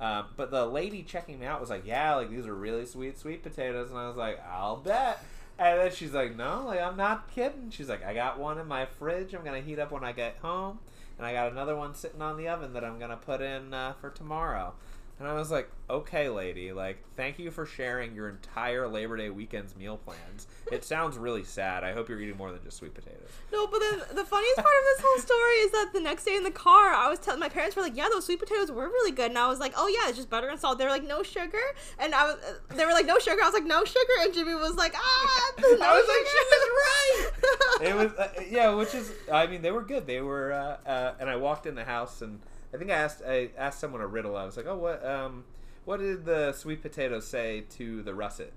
[0.00, 3.18] Um, but the lady checking me out was like, "Yeah, like these are really sweet
[3.18, 5.22] sweet potatoes," and I was like, "I'll bet."
[5.58, 8.66] And then she's like, "No, like I'm not kidding." She's like, "I got one in
[8.66, 9.34] my fridge.
[9.34, 10.78] I'm gonna heat up when I get home,
[11.18, 13.92] and I got another one sitting on the oven that I'm gonna put in uh,
[14.00, 14.72] for tomorrow."
[15.20, 19.28] And I was like, "Okay, lady, like thank you for sharing your entire Labor Day
[19.28, 20.46] weekend's meal plans.
[20.72, 21.84] It sounds really sad.
[21.84, 24.66] I hope you're eating more than just sweet potatoes." No, but then the funniest part
[24.66, 27.38] of this whole story is that the next day in the car, I was telling
[27.38, 29.74] my parents were like, "Yeah, those sweet potatoes were really good," and I was like,
[29.76, 31.60] "Oh yeah, it's just butter and salt." They were like, "No sugar,"
[31.98, 32.36] and I was,
[32.70, 35.52] they were like, "No sugar." I was like, "No sugar," and Jimmy was like, "Ah,
[35.58, 37.30] no I was like, she was right.
[37.90, 40.06] it was uh, yeah, which is I mean they were good.
[40.06, 42.40] They were uh, uh, and I walked in the house and
[42.72, 44.36] I think I asked I asked someone a riddle.
[44.36, 45.44] I was like, oh what um
[45.84, 48.52] what did the sweet potato say to the russet?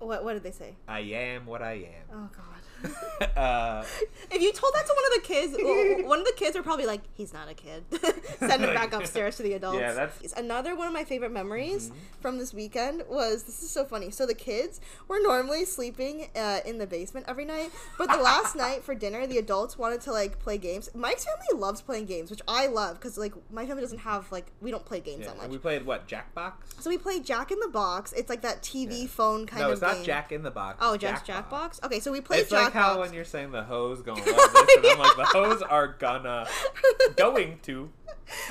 [0.00, 0.74] What What did they say?
[0.88, 2.06] I am what I am.
[2.12, 2.46] Oh God.
[3.36, 3.84] uh,
[4.32, 6.62] If you told that to one of the kids, well, one of the kids are
[6.62, 7.84] probably like, "He's not a kid."
[8.38, 9.78] Send him back upstairs to the adults.
[9.80, 11.94] Yeah, that's- another one of my favorite memories Mhm.
[12.22, 13.02] from this weekend.
[13.08, 14.10] Was this is so funny?
[14.10, 18.56] So the kids were normally sleeping uh, in the basement every night, but the last
[18.56, 20.88] night for dinner, the adults wanted to like play games.
[20.94, 24.46] Mike's family loves playing games, which I love because like my family doesn't have like
[24.62, 25.50] we don't play games yeah, that much.
[25.50, 26.52] we played what Jackbox?
[26.80, 28.12] so we played Jack in the Box.
[28.12, 29.06] It's like that TV Yeah.
[29.08, 30.04] phone kind no, of not.
[30.04, 30.78] Jack in the Box.
[30.80, 31.82] Oh, just Jackbox.
[31.84, 34.76] Okay, so we played It's like how when you're saying the hose gonna love this,
[34.76, 36.46] and I'm like the hose are gonna
[37.16, 37.90] going to.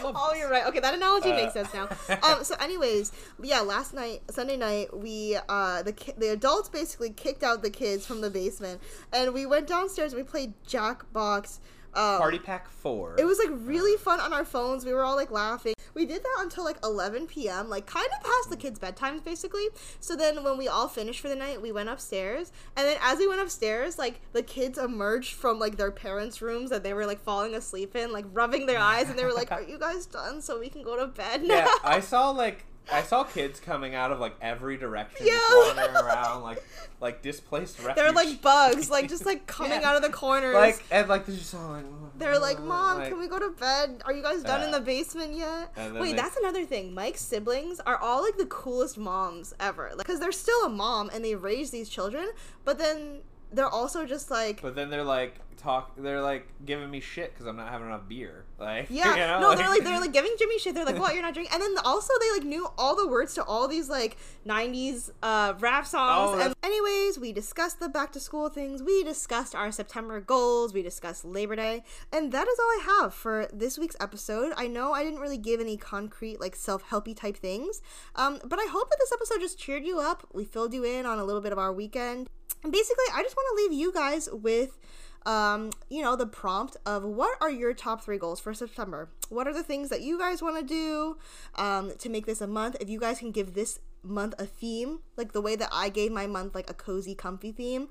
[0.04, 0.40] Love Oh, this.
[0.40, 0.66] you're right.
[0.68, 1.88] Okay, that analogy Uh, makes sense now.
[2.22, 7.12] Um, so, anyways, yeah, last night, Sunday night, we uh, the ki- the adults basically
[7.12, 8.82] kicked out the kids from the basement,
[9.14, 10.12] and we went downstairs.
[10.14, 11.60] and We played Jackbox.
[11.94, 13.16] Um, Party Pack Four.
[13.18, 14.86] It was like really fun on our phones.
[14.86, 15.74] We were all like laughing.
[15.94, 19.68] We did that until like 11 p.m., like kind of past the kids' bedtimes, basically.
[20.00, 22.52] So then when we all finished for the night, we went upstairs.
[22.76, 26.70] And then as we went upstairs, like the kids emerged from like their parents' rooms
[26.70, 29.10] that they were like falling asleep in, like rubbing their eyes.
[29.10, 31.56] And they were like, Are you guys done so we can go to bed now?
[31.56, 35.40] yeah, I saw like I saw kids coming out of like every direction, Yeah.
[35.52, 36.64] wandering around like
[37.00, 37.96] like displaced refugees.
[38.04, 39.90] They're like bugs, like just like coming Yeah.
[39.90, 40.56] out of the corners.
[40.56, 41.86] like and like they're just all like.
[42.18, 44.02] They're like, Mom, like- can we go to bed?
[44.06, 45.72] Are you guys done in Uh, the basement yet?
[45.78, 46.94] Wait, they- that's another thing.
[46.94, 49.92] Mike's siblings are all like the coolest moms ever.
[49.98, 52.30] Because they're still a mom and they raise these children,
[52.66, 53.20] but then
[53.54, 54.62] they're also just like.
[54.62, 55.94] But then they're like talk.
[55.98, 58.46] They're like giving me shit because I'm not having enough beer.
[58.60, 59.40] Like Yeah, you know?
[59.40, 60.76] no, they're like they're like giving Jimmy shit.
[60.76, 61.14] They're like, "What?
[61.14, 63.90] You're not drinking?" And then also they like knew all the words to all these
[63.90, 66.32] like '90s uh, rap songs.
[66.36, 68.84] Oh, and anyways, we discussed the back to school things.
[68.84, 70.74] We discussed our September goals.
[70.74, 74.52] We discussed Labor Day, and that is all I have for this week's episode.
[74.58, 77.82] I know I didn't really give any concrete like self helpy type things,
[78.16, 80.28] um, but I hope that this episode just cheered you up.
[80.34, 82.28] We filled you in on a little bit of our weekend.
[82.62, 84.78] And basically, I just want to leave you guys with
[85.26, 89.10] um, you know, the prompt of what are your top three goals for September?
[89.30, 91.18] What are the things that you guys want to do
[91.56, 92.78] um, to make this a month?
[92.80, 96.12] If you guys can give this month a theme, like the way that I gave
[96.12, 97.90] my month like a cozy, comfy theme,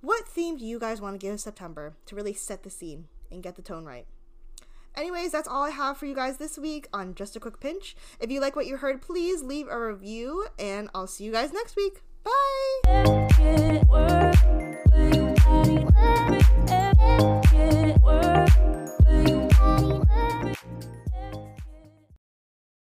[0.00, 3.42] what theme do you guys want to give September to really set the scene and
[3.42, 4.06] get the tone right?
[4.96, 7.96] Anyways, that's all I have for you guys this week on Just a Quick Pinch.
[8.20, 11.52] If you like what you heard, please leave a review, and I'll see you guys
[11.52, 12.00] next week.
[12.22, 12.30] Bye!
[15.46, 18.73] anywhere, anywhere, anywhere.